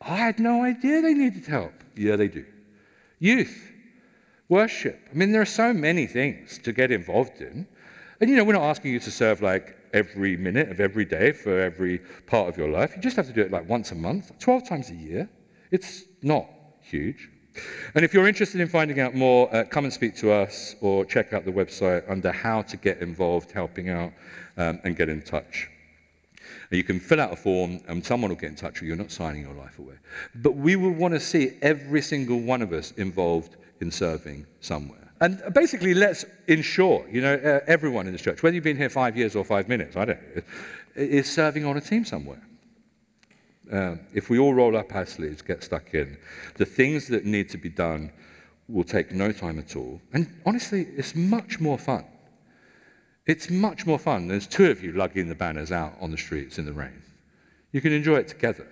I 0.01 0.15
had 0.15 0.39
no 0.39 0.63
idea 0.63 1.01
they 1.01 1.13
needed 1.13 1.45
help. 1.45 1.73
Yeah, 1.95 2.15
they 2.15 2.27
do. 2.27 2.45
Youth, 3.19 3.71
worship. 4.49 4.99
I 5.11 5.15
mean, 5.15 5.31
there 5.31 5.41
are 5.41 5.45
so 5.45 5.73
many 5.73 6.05
things 6.05 6.59
to 6.59 6.71
get 6.71 6.91
involved 6.91 7.41
in. 7.41 7.67
And, 8.19 8.29
you 8.29 8.35
know, 8.35 8.43
we're 8.43 8.53
not 8.53 8.63
asking 8.63 8.93
you 8.93 8.99
to 8.99 9.11
serve 9.11 9.41
like 9.41 9.77
every 9.93 10.37
minute 10.37 10.69
of 10.69 10.79
every 10.79 11.05
day 11.05 11.31
for 11.31 11.59
every 11.59 11.99
part 12.25 12.49
of 12.49 12.57
your 12.57 12.69
life. 12.69 12.95
You 12.95 13.01
just 13.01 13.15
have 13.15 13.27
to 13.27 13.33
do 13.33 13.41
it 13.41 13.51
like 13.51 13.67
once 13.67 13.91
a 13.91 13.95
month, 13.95 14.37
12 14.39 14.67
times 14.67 14.89
a 14.89 14.95
year. 14.95 15.29
It's 15.71 16.03
not 16.21 16.47
huge. 16.81 17.29
And 17.95 18.05
if 18.05 18.13
you're 18.13 18.27
interested 18.27 18.61
in 18.61 18.67
finding 18.67 18.99
out 18.99 19.15
more, 19.15 19.53
uh, 19.53 19.63
come 19.63 19.85
and 19.85 19.93
speak 19.93 20.15
to 20.17 20.31
us 20.31 20.75
or 20.81 21.05
check 21.05 21.33
out 21.33 21.45
the 21.45 21.51
website 21.51 22.09
under 22.09 22.31
how 22.31 22.61
to 22.63 22.77
get 22.77 22.99
involved, 22.99 23.51
helping 23.51 23.89
out, 23.89 24.13
um, 24.57 24.79
and 24.83 24.95
get 24.95 25.09
in 25.09 25.21
touch. 25.21 25.69
And 26.69 26.77
you 26.77 26.83
can 26.83 26.99
fill 26.99 27.21
out 27.21 27.33
a 27.33 27.35
form 27.35 27.81
and 27.87 28.05
someone 28.05 28.29
will 28.29 28.37
get 28.37 28.49
in 28.49 28.55
touch 28.55 28.75
with 28.75 28.83
you. 28.83 28.87
You're 28.89 28.97
not 28.97 29.11
signing 29.11 29.43
your 29.43 29.53
life 29.53 29.79
away. 29.79 29.95
But 30.35 30.55
we 30.55 30.75
will 30.75 30.91
want 30.91 31.13
to 31.13 31.19
see 31.19 31.57
every 31.61 32.01
single 32.01 32.39
one 32.39 32.61
of 32.61 32.73
us 32.73 32.91
involved 32.91 33.55
in 33.79 33.91
serving 33.91 34.45
somewhere. 34.59 35.11
And 35.19 35.41
basically, 35.53 35.93
let's 35.93 36.25
ensure, 36.47 37.05
you 37.09 37.21
know, 37.21 37.33
uh, 37.33 37.59
everyone 37.65 38.05
in 38.05 38.13
this 38.13 38.21
church, 38.21 38.43
whether 38.43 38.53
you've 38.53 38.63
been 38.63 38.77
here 38.77 38.89
five 38.89 39.17
years 39.17 39.35
or 39.35 39.43
five 39.43 39.67
minutes, 39.67 39.95
I 39.95 40.05
don't 40.05 40.35
know, 40.35 40.41
is 40.95 41.31
serving 41.31 41.65
on 41.65 41.77
a 41.77 41.81
team 41.81 42.05
somewhere. 42.05 42.41
Um, 43.71 43.99
if 44.13 44.29
we 44.29 44.39
all 44.39 44.53
roll 44.53 44.77
up 44.77 44.93
our 44.95 45.05
sleeves, 45.05 45.41
get 45.41 45.63
stuck 45.63 45.93
in, 45.93 46.17
the 46.55 46.65
things 46.65 47.07
that 47.07 47.25
need 47.25 47.49
to 47.49 47.57
be 47.57 47.69
done 47.69 48.11
will 48.67 48.83
take 48.83 49.11
no 49.11 49.31
time 49.31 49.59
at 49.59 49.75
all. 49.75 50.01
And 50.13 50.31
honestly, 50.45 50.87
it's 50.95 51.15
much 51.15 51.59
more 51.59 51.77
fun. 51.77 52.05
It's 53.27 53.49
much 53.49 53.85
more 53.85 53.99
fun. 53.99 54.29
There's 54.29 54.47
two 54.47 54.71
of 54.71 54.81
you 54.81 54.93
lugging 54.93 55.27
the 55.27 55.35
banners 55.35 55.71
out 55.71 55.95
on 55.99 56.11
the 56.11 56.17
streets 56.17 56.57
in 56.57 56.65
the 56.65 56.71
rain. 56.71 57.03
You 57.73 57.81
can 57.81 57.91
enjoy 57.91 58.15
it 58.19 58.29
together. 58.29 58.65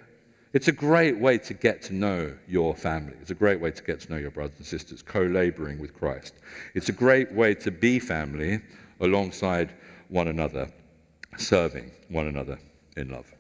It's 0.53 0.69
a 0.69 0.71
great 0.71 1.19
way 1.19 1.37
to 1.39 1.53
get 1.53 1.81
to 1.83 1.93
know 1.93 2.33
your 2.47 2.73
family. 2.73 3.17
It's 3.21 3.31
a 3.31 3.35
great 3.35 3.59
way 3.59 3.71
to 3.71 3.83
get 3.83 3.99
to 4.01 4.11
know 4.11 4.17
your 4.17 4.31
brothers 4.31 4.55
and 4.57 4.65
sisters, 4.65 5.01
co 5.01 5.23
laboring 5.23 5.77
with 5.77 5.93
Christ. 5.93 6.35
It's 6.73 6.87
a 6.87 6.93
great 6.93 7.33
way 7.33 7.53
to 7.55 7.71
be 7.71 7.99
family 7.99 8.61
alongside 9.01 9.73
one 10.07 10.29
another, 10.29 10.71
serving 11.37 11.91
one 12.07 12.27
another 12.27 12.57
in 12.95 13.09
love. 13.09 13.34